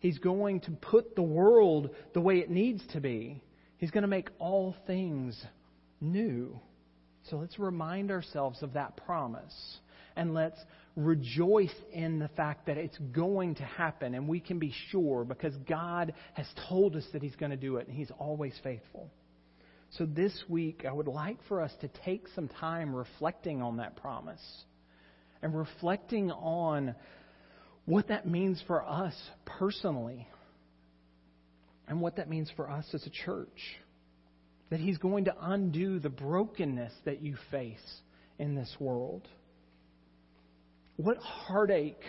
He's 0.00 0.18
going 0.18 0.60
to 0.60 0.72
put 0.72 1.14
the 1.14 1.22
world 1.22 1.90
the 2.14 2.20
way 2.20 2.38
it 2.38 2.50
needs 2.50 2.82
to 2.92 3.00
be. 3.00 3.42
He's 3.78 3.90
going 3.90 4.02
to 4.02 4.08
make 4.08 4.30
all 4.38 4.74
things 4.86 5.40
new. 6.00 6.58
So 7.28 7.36
let's 7.36 7.58
remind 7.58 8.10
ourselves 8.10 8.62
of 8.62 8.72
that 8.72 8.96
promise. 8.96 9.78
And 10.16 10.34
let's 10.34 10.58
rejoice 10.96 11.74
in 11.92 12.18
the 12.18 12.28
fact 12.28 12.66
that 12.66 12.76
it's 12.76 12.98
going 13.12 13.54
to 13.56 13.64
happen. 13.64 14.14
And 14.14 14.28
we 14.28 14.40
can 14.40 14.58
be 14.58 14.74
sure 14.90 15.24
because 15.24 15.54
God 15.68 16.14
has 16.34 16.46
told 16.68 16.96
us 16.96 17.04
that 17.12 17.22
He's 17.22 17.36
going 17.36 17.50
to 17.50 17.56
do 17.56 17.76
it, 17.76 17.86
and 17.88 17.96
He's 17.96 18.10
always 18.18 18.54
faithful. 18.62 19.10
So 19.98 20.06
this 20.06 20.32
week, 20.48 20.84
I 20.88 20.92
would 20.92 21.08
like 21.08 21.38
for 21.48 21.60
us 21.60 21.72
to 21.80 21.88
take 22.04 22.26
some 22.34 22.48
time 22.48 22.94
reflecting 22.94 23.60
on 23.60 23.78
that 23.78 23.96
promise 23.96 24.42
and 25.42 25.56
reflecting 25.56 26.30
on 26.30 26.94
what 27.86 28.08
that 28.08 28.26
means 28.26 28.62
for 28.66 28.84
us 28.84 29.14
personally 29.46 30.28
and 31.88 32.00
what 32.00 32.16
that 32.16 32.28
means 32.28 32.50
for 32.54 32.70
us 32.70 32.86
as 32.92 33.04
a 33.04 33.10
church. 33.10 33.76
That 34.70 34.78
He's 34.78 34.98
going 34.98 35.24
to 35.24 35.34
undo 35.40 35.98
the 35.98 36.08
brokenness 36.08 36.92
that 37.04 37.22
you 37.22 37.36
face 37.50 38.00
in 38.38 38.54
this 38.54 38.72
world. 38.78 39.26
What 41.02 41.16
heartache 41.16 42.04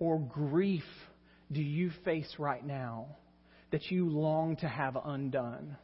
or 0.00 0.18
grief 0.18 0.82
do 1.52 1.62
you 1.62 1.92
face 2.04 2.34
right 2.36 2.66
now 2.66 3.06
that 3.70 3.92
you 3.92 4.08
long 4.08 4.56
to 4.56 4.66
have 4.66 4.96
undone? 5.04 5.76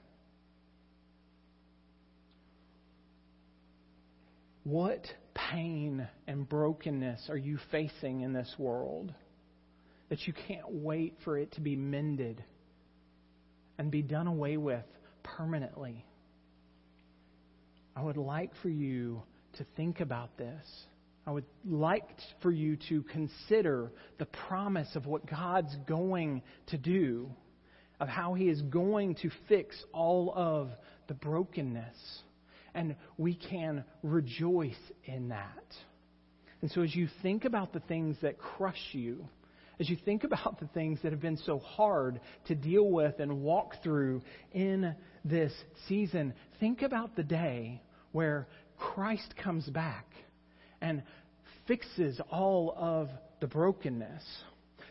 What 4.64 5.06
pain 5.52 6.08
and 6.26 6.48
brokenness 6.48 7.28
are 7.28 7.36
you 7.36 7.60
facing 7.70 8.22
in 8.22 8.32
this 8.32 8.52
world 8.58 9.14
that 10.08 10.26
you 10.26 10.32
can't 10.48 10.72
wait 10.72 11.14
for 11.22 11.38
it 11.38 11.52
to 11.52 11.60
be 11.60 11.76
mended 11.76 12.42
and 13.78 13.92
be 13.92 14.02
done 14.02 14.26
away 14.26 14.56
with 14.56 14.86
permanently? 15.22 16.04
I 17.94 18.02
would 18.02 18.16
like 18.16 18.50
for 18.60 18.70
you 18.70 19.22
to 19.58 19.66
think 19.76 20.00
about 20.00 20.36
this. 20.36 20.66
I 21.26 21.30
would 21.30 21.44
like 21.64 22.08
for 22.40 22.50
you 22.50 22.76
to 22.88 23.02
consider 23.04 23.92
the 24.18 24.26
promise 24.26 24.96
of 24.96 25.06
what 25.06 25.28
God's 25.28 25.74
going 25.86 26.42
to 26.68 26.78
do, 26.78 27.30
of 28.00 28.08
how 28.08 28.34
He 28.34 28.48
is 28.48 28.60
going 28.62 29.14
to 29.16 29.30
fix 29.48 29.76
all 29.92 30.32
of 30.34 30.70
the 31.06 31.14
brokenness 31.14 32.22
and 32.74 32.96
we 33.18 33.34
can 33.34 33.84
rejoice 34.02 34.74
in 35.04 35.28
that. 35.28 35.74
And 36.60 36.70
so, 36.70 36.82
as 36.82 36.94
you 36.94 37.08
think 37.22 37.44
about 37.44 37.72
the 37.72 37.80
things 37.80 38.16
that 38.22 38.38
crush 38.38 38.80
you, 38.92 39.28
as 39.80 39.90
you 39.90 39.96
think 40.04 40.24
about 40.24 40.60
the 40.60 40.68
things 40.68 41.00
that 41.02 41.12
have 41.12 41.20
been 41.20 41.38
so 41.38 41.58
hard 41.58 42.20
to 42.46 42.54
deal 42.54 42.88
with 42.88 43.18
and 43.18 43.42
walk 43.42 43.82
through 43.82 44.22
in 44.52 44.94
this 45.24 45.52
season, 45.88 46.34
think 46.60 46.82
about 46.82 47.16
the 47.16 47.24
day 47.24 47.82
where 48.12 48.46
Christ 48.78 49.34
comes 49.42 49.68
back 49.68 50.06
and 50.82 51.02
fixes 51.66 52.20
all 52.30 52.74
of 52.76 53.08
the 53.40 53.46
brokenness. 53.46 54.22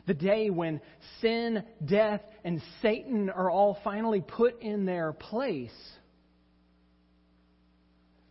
The 0.08 0.14
day 0.16 0.50
when 0.50 0.82
sin, 1.22 1.64
death, 1.86 2.22
and 2.44 2.62
Satan 2.82 3.30
are 3.30 3.52
all 3.52 3.78
finally 3.84 4.22
put 4.22 4.62
in 4.62 4.86
their 4.86 5.14
place 5.14 5.72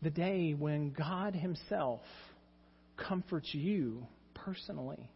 the 0.02 0.10
day 0.10 0.54
when 0.58 0.90
God 0.90 1.34
Himself 1.34 2.00
comforts 2.96 3.54
you 3.54 4.06
personally. 4.34 5.10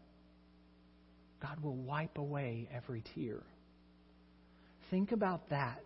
God 1.40 1.62
will 1.62 1.76
wipe 1.76 2.18
away 2.18 2.68
every 2.72 3.02
tear. 3.14 3.42
Think 4.90 5.12
about 5.12 5.48
that 5.50 5.84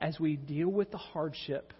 as 0.00 0.20
we 0.20 0.36
deal 0.36 0.68
with 0.68 0.90
the 0.90 0.98
hardship 0.98 1.72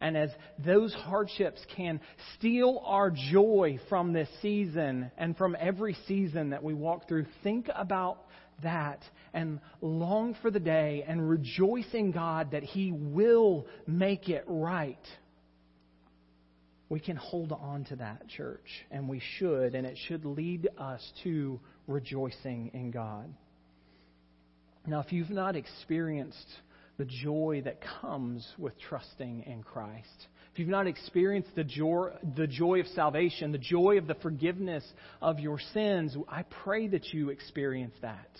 and 0.00 0.16
as 0.16 0.30
those 0.64 0.92
hardships 0.94 1.60
can 1.76 2.00
steal 2.36 2.82
our 2.84 3.10
joy 3.10 3.78
from 3.88 4.12
this 4.12 4.28
season 4.40 5.10
and 5.18 5.36
from 5.36 5.56
every 5.58 5.96
season 6.06 6.50
that 6.50 6.62
we 6.62 6.74
walk 6.74 7.08
through. 7.08 7.26
Think 7.42 7.68
about 7.74 8.18
that 8.62 9.02
and 9.32 9.60
long 9.80 10.36
for 10.42 10.50
the 10.50 10.60
day 10.60 11.04
and 11.06 11.28
rejoice 11.28 11.92
in 11.92 12.12
God 12.12 12.52
that 12.52 12.62
He 12.62 12.92
will 12.92 13.66
make 13.86 14.28
it 14.28 14.44
right 14.46 15.04
we 16.92 17.00
can 17.00 17.16
hold 17.16 17.52
on 17.52 17.84
to 17.84 17.96
that, 17.96 18.28
church, 18.28 18.66
and 18.90 19.08
we 19.08 19.22
should, 19.38 19.74
and 19.74 19.86
it 19.86 19.96
should 20.08 20.26
lead 20.26 20.68
us 20.76 21.00
to 21.24 21.58
rejoicing 21.86 22.70
in 22.74 22.90
God. 22.90 23.32
Now, 24.86 25.00
if 25.00 25.10
you've 25.10 25.30
not 25.30 25.56
experienced 25.56 26.46
the 27.02 27.08
joy 27.24 27.60
that 27.64 27.78
comes 28.00 28.46
with 28.58 28.74
trusting 28.88 29.42
in 29.48 29.64
Christ, 29.64 30.28
if 30.52 30.60
you've 30.60 30.68
not 30.68 30.86
experienced 30.86 31.50
the 31.56 31.64
joy, 31.64 32.10
the 32.36 32.46
joy 32.46 32.78
of 32.78 32.86
salvation, 32.94 33.50
the 33.50 33.58
joy 33.58 33.98
of 33.98 34.06
the 34.06 34.14
forgiveness 34.14 34.84
of 35.20 35.40
your 35.40 35.58
sins, 35.74 36.16
I 36.28 36.44
pray 36.62 36.86
that 36.86 37.12
you 37.12 37.30
experience 37.30 37.94
that. 38.02 38.30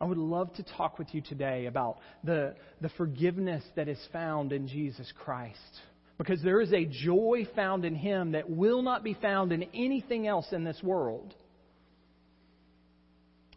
I 0.00 0.04
would 0.04 0.16
love 0.16 0.54
to 0.54 0.62
talk 0.62 1.00
with 1.00 1.12
you 1.12 1.22
today 1.22 1.66
about 1.66 1.98
the, 2.22 2.54
the 2.80 2.88
forgiveness 2.90 3.64
that 3.74 3.88
is 3.88 3.98
found 4.12 4.52
in 4.52 4.68
Jesus 4.68 5.12
Christ 5.24 5.58
because 6.18 6.40
there 6.40 6.60
is 6.60 6.72
a 6.72 6.84
joy 6.84 7.48
found 7.56 7.84
in 7.84 7.96
Him 7.96 8.32
that 8.32 8.48
will 8.48 8.82
not 8.82 9.02
be 9.02 9.14
found 9.14 9.50
in 9.50 9.64
anything 9.74 10.28
else 10.28 10.46
in 10.52 10.62
this 10.62 10.80
world. 10.84 11.34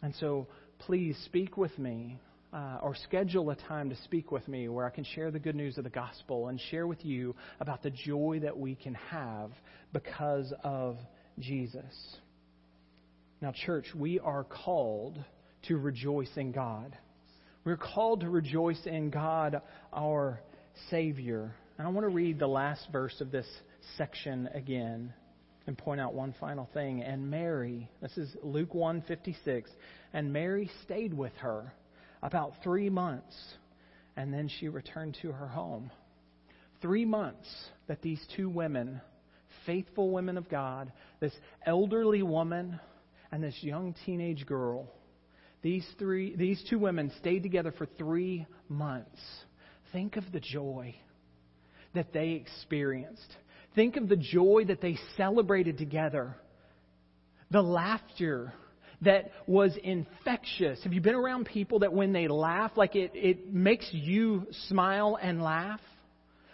And 0.01 0.15
so, 0.15 0.47
please 0.79 1.15
speak 1.25 1.57
with 1.57 1.77
me 1.77 2.19
uh, 2.55 2.77
or 2.81 2.95
schedule 2.95 3.49
a 3.49 3.55
time 3.55 3.89
to 3.89 3.95
speak 4.03 4.31
with 4.31 4.47
me 4.47 4.69
where 4.69 4.85
I 4.85 4.89
can 4.89 5.03
share 5.03 5.29
the 5.29 5.39
good 5.39 5.55
news 5.55 5.77
of 5.77 5.83
the 5.83 5.89
gospel 5.89 6.47
and 6.47 6.59
share 6.71 6.87
with 6.87 7.03
you 7.03 7.35
about 7.59 7.83
the 7.83 7.89
joy 7.89 8.39
that 8.43 8.57
we 8.57 8.75
can 8.75 8.93
have 8.93 9.51
because 9.91 10.53
of 10.63 10.97
Jesus. 11.37 11.83
Now, 13.41 13.51
church, 13.65 13.87
we 13.93 14.19
are 14.19 14.45
called 14.45 15.19
to 15.67 15.75
rejoice 15.75 16.31
in 16.37 16.53
God. 16.53 16.97
We're 17.65 17.75
called 17.75 18.21
to 18.21 18.29
rejoice 18.29 18.79
in 18.85 19.09
God, 19.09 19.61
our 19.91 20.39
Savior. 20.89 21.53
And 21.77 21.85
I 21.85 21.91
want 21.91 22.07
to 22.07 22.13
read 22.13 22.39
the 22.39 22.47
last 22.47 22.87
verse 22.89 23.19
of 23.19 23.31
this 23.31 23.47
section 23.97 24.47
again 24.53 25.13
and 25.67 25.77
point 25.77 25.99
out 25.99 26.13
one 26.13 26.33
final 26.39 26.69
thing. 26.73 27.01
And 27.01 27.29
Mary, 27.29 27.89
this 28.01 28.17
is 28.17 28.33
Luke 28.43 28.73
1:56, 28.73 29.69
and 30.13 30.31
Mary 30.31 30.69
stayed 30.83 31.13
with 31.13 31.33
her 31.37 31.73
about 32.25 32.53
3 32.63 32.89
months 32.89 33.35
and 34.17 34.33
then 34.33 34.49
she 34.59 34.67
returned 34.67 35.15
to 35.21 35.31
her 35.31 35.47
home. 35.47 35.91
3 36.81 37.05
months 37.05 37.47
that 37.87 38.01
these 38.01 38.23
two 38.35 38.49
women, 38.49 38.99
faithful 39.65 40.09
women 40.09 40.37
of 40.37 40.49
God, 40.49 40.91
this 41.19 41.33
elderly 41.65 42.23
woman 42.23 42.79
and 43.31 43.43
this 43.43 43.57
young 43.61 43.93
teenage 44.05 44.45
girl, 44.45 44.89
these 45.61 45.85
three 45.97 46.35
these 46.35 46.63
two 46.69 46.79
women 46.79 47.11
stayed 47.19 47.43
together 47.43 47.71
for 47.71 47.85
3 47.85 48.45
months. 48.69 49.19
Think 49.91 50.17
of 50.17 50.31
the 50.31 50.39
joy 50.39 50.95
that 51.93 52.11
they 52.11 52.31
experienced. 52.31 53.35
Think 53.75 53.97
of 53.97 54.09
the 54.09 54.17
joy 54.17 54.65
that 54.67 54.81
they 54.81 54.97
celebrated 55.15 55.77
together, 55.77 56.35
the 57.51 57.61
laughter 57.61 58.53
that 59.01 59.31
was 59.47 59.75
infectious. 59.83 60.83
Have 60.83 60.93
you 60.93 61.01
been 61.01 61.15
around 61.15 61.45
people 61.45 61.79
that 61.79 61.93
when 61.93 62.13
they 62.13 62.27
laugh, 62.27 62.71
like 62.75 62.95
it, 62.95 63.11
it 63.13 63.53
makes 63.53 63.87
you 63.91 64.47
smile 64.67 65.17
and 65.21 65.41
laugh? 65.41 65.81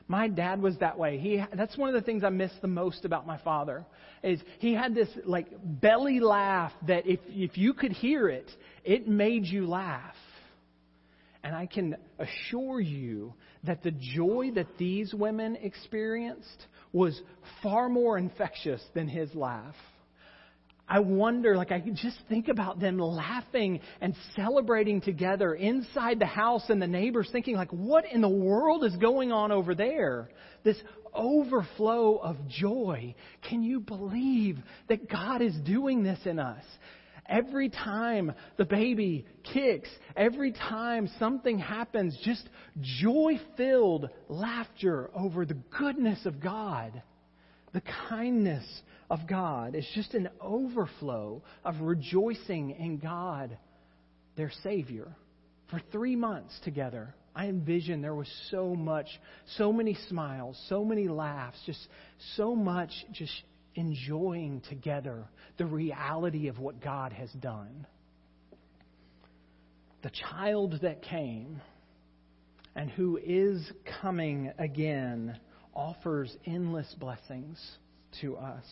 My 0.07 0.27
dad 0.27 0.61
was 0.61 0.77
that 0.79 0.97
way. 0.97 1.17
He, 1.19 1.41
that's 1.55 1.77
one 1.77 1.87
of 1.87 1.95
the 1.95 2.01
things 2.01 2.23
I 2.25 2.29
miss 2.29 2.51
the 2.61 2.67
most 2.67 3.05
about 3.05 3.25
my 3.25 3.37
father. 3.37 3.85
Is 4.23 4.41
he 4.59 4.73
had 4.73 4.93
this 4.93 5.07
like 5.25 5.47
belly 5.63 6.19
laugh 6.19 6.73
that 6.87 7.07
if 7.07 7.19
if 7.29 7.57
you 7.57 7.73
could 7.73 7.93
hear 7.93 8.27
it, 8.27 8.49
it 8.83 9.07
made 9.07 9.45
you 9.45 9.67
laugh. 9.67 10.15
And 11.43 11.55
I 11.55 11.65
can 11.65 11.95
assure 12.19 12.81
you 12.81 13.33
that 13.63 13.83
the 13.83 13.91
joy 13.91 14.51
that 14.55 14.77
these 14.77 15.13
women 15.13 15.55
experienced 15.55 16.67
was 16.91 17.19
far 17.63 17.87
more 17.89 18.17
infectious 18.17 18.83
than 18.93 19.07
his 19.07 19.33
laugh. 19.33 19.75
I 20.87 20.99
wonder, 20.99 21.55
like, 21.55 21.71
I 21.71 21.79
can 21.79 21.95
just 21.95 22.17
think 22.27 22.49
about 22.49 22.79
them 22.79 22.99
laughing 22.99 23.79
and 24.01 24.13
celebrating 24.35 24.99
together 24.99 25.53
inside 25.53 26.19
the 26.19 26.25
house 26.25 26.69
and 26.69 26.81
the 26.81 26.87
neighbors 26.87 27.29
thinking, 27.31 27.55
like, 27.55 27.71
what 27.71 28.05
in 28.11 28.21
the 28.21 28.29
world 28.29 28.83
is 28.83 28.95
going 28.97 29.31
on 29.31 29.51
over 29.51 29.73
there? 29.73 30.29
This 30.63 30.77
overflow 31.13 32.17
of 32.17 32.35
joy. 32.47 33.15
Can 33.47 33.63
you 33.63 33.79
believe 33.79 34.57
that 34.89 35.09
God 35.09 35.41
is 35.41 35.55
doing 35.65 36.03
this 36.03 36.19
in 36.25 36.39
us? 36.39 36.63
every 37.31 37.69
time 37.69 38.33
the 38.57 38.65
baby 38.65 39.25
kicks, 39.53 39.89
every 40.15 40.51
time 40.51 41.09
something 41.17 41.57
happens, 41.57 42.17
just 42.23 42.47
joy 42.81 43.39
filled 43.57 44.09
laughter 44.27 45.09
over 45.15 45.45
the 45.45 45.57
goodness 45.79 46.25
of 46.25 46.39
God, 46.39 47.01
the 47.73 47.81
kindness 48.09 48.65
of 49.11 49.27
God. 49.27 49.75
It's 49.75 49.93
just 49.93 50.13
an 50.13 50.29
overflow 50.39 51.43
of 51.65 51.81
rejoicing 51.81 52.71
in 52.71 52.97
God, 52.97 53.57
their 54.37 54.51
Savior. 54.63 55.13
For 55.69 55.81
three 55.91 56.15
months 56.15 56.57
together, 56.63 57.13
I 57.35 57.47
envision 57.47 58.01
there 58.01 58.15
was 58.15 58.31
so 58.49 58.73
much, 58.73 59.07
so 59.57 59.73
many 59.73 59.97
smiles, 60.07 60.57
so 60.69 60.85
many 60.85 61.09
laughs, 61.09 61.57
just 61.65 61.85
so 62.37 62.55
much 62.55 62.91
just 63.11 63.33
enjoying 63.75 64.61
together 64.69 65.25
the 65.57 65.65
reality 65.65 66.47
of 66.47 66.57
what 66.57 66.81
God 66.81 67.11
has 67.11 67.31
done. 67.33 67.85
The 70.03 70.11
child 70.31 70.79
that 70.83 71.01
came 71.03 71.59
and 72.77 72.89
who 72.89 73.19
is 73.21 73.69
coming 74.01 74.53
again 74.57 75.37
offers 75.73 76.33
endless 76.45 76.95
blessings 76.97 77.59
to 78.21 78.37
us 78.37 78.65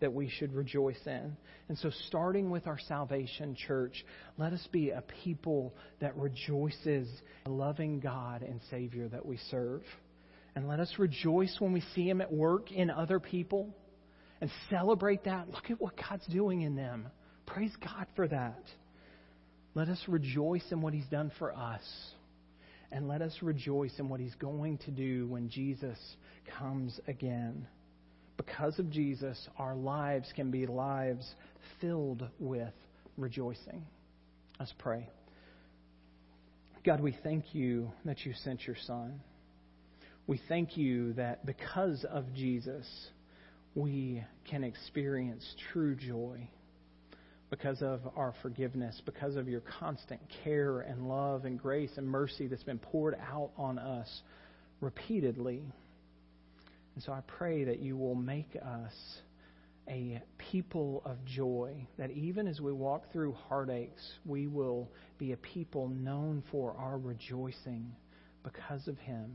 that 0.00 0.12
we 0.12 0.28
should 0.28 0.52
rejoice 0.52 1.00
in. 1.06 1.36
And 1.68 1.78
so, 1.78 1.90
starting 2.08 2.50
with 2.50 2.66
our 2.66 2.78
salvation, 2.88 3.54
church, 3.54 4.04
let 4.38 4.52
us 4.52 4.66
be 4.72 4.90
a 4.90 5.02
people 5.24 5.74
that 6.00 6.16
rejoices, 6.16 7.08
loving 7.46 8.00
God 8.00 8.42
and 8.42 8.60
Savior 8.70 9.08
that 9.08 9.24
we 9.24 9.38
serve. 9.50 9.82
And 10.54 10.68
let 10.68 10.80
us 10.80 10.92
rejoice 10.98 11.54
when 11.60 11.72
we 11.72 11.82
see 11.94 12.08
Him 12.08 12.20
at 12.20 12.32
work 12.32 12.72
in 12.72 12.90
other 12.90 13.20
people 13.20 13.74
and 14.40 14.50
celebrate 14.68 15.24
that. 15.24 15.48
Look 15.48 15.70
at 15.70 15.80
what 15.80 15.94
God's 15.96 16.26
doing 16.26 16.62
in 16.62 16.74
them. 16.74 17.08
Praise 17.46 17.72
God 17.82 18.06
for 18.16 18.26
that. 18.28 18.62
Let 19.74 19.88
us 19.88 20.02
rejoice 20.08 20.64
in 20.70 20.80
what 20.80 20.94
He's 20.94 21.06
done 21.06 21.30
for 21.38 21.54
us. 21.54 21.82
And 22.92 23.06
let 23.06 23.22
us 23.22 23.36
rejoice 23.40 23.92
in 23.98 24.08
what 24.08 24.18
He's 24.18 24.34
going 24.34 24.78
to 24.78 24.90
do 24.90 25.28
when 25.28 25.48
Jesus 25.48 25.98
comes 26.58 26.98
again. 27.06 27.66
Because 28.46 28.78
of 28.78 28.88
Jesus, 28.88 29.38
our 29.58 29.74
lives 29.74 30.32
can 30.34 30.50
be 30.50 30.66
lives 30.66 31.30
filled 31.78 32.26
with 32.38 32.72
rejoicing. 33.18 33.84
Let's 34.58 34.72
pray. 34.78 35.10
God, 36.82 37.02
we 37.02 37.14
thank 37.22 37.54
you 37.54 37.92
that 38.06 38.24
you 38.24 38.32
sent 38.42 38.66
your 38.66 38.76
Son. 38.86 39.20
We 40.26 40.40
thank 40.48 40.78
you 40.78 41.12
that 41.14 41.44
because 41.44 42.06
of 42.10 42.32
Jesus, 42.32 42.88
we 43.74 44.24
can 44.48 44.64
experience 44.64 45.44
true 45.74 45.94
joy 45.94 46.48
because 47.50 47.82
of 47.82 48.00
our 48.16 48.32
forgiveness, 48.40 49.02
because 49.04 49.36
of 49.36 49.50
your 49.50 49.62
constant 49.78 50.20
care 50.44 50.80
and 50.80 51.06
love 51.06 51.44
and 51.44 51.60
grace 51.60 51.90
and 51.98 52.08
mercy 52.08 52.46
that's 52.46 52.62
been 52.62 52.78
poured 52.78 53.18
out 53.30 53.50
on 53.58 53.78
us 53.78 54.22
repeatedly. 54.80 55.60
And 56.94 57.04
so 57.04 57.12
I 57.12 57.20
pray 57.26 57.64
that 57.64 57.80
you 57.80 57.96
will 57.96 58.14
make 58.14 58.56
us 58.56 58.92
a 59.88 60.20
people 60.50 61.02
of 61.04 61.24
joy, 61.24 61.86
that 61.98 62.10
even 62.10 62.46
as 62.46 62.60
we 62.60 62.72
walk 62.72 63.12
through 63.12 63.32
heartaches, 63.48 64.12
we 64.24 64.46
will 64.46 64.88
be 65.18 65.32
a 65.32 65.36
people 65.36 65.88
known 65.88 66.42
for 66.50 66.74
our 66.78 66.98
rejoicing 66.98 67.92
because 68.44 68.86
of 68.86 68.98
him. 68.98 69.32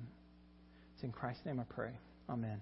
It's 0.93 1.03
in 1.03 1.11
Christ's 1.11 1.45
name 1.45 1.59
I 1.59 1.73
pray. 1.73 1.91
Amen. 2.29 2.61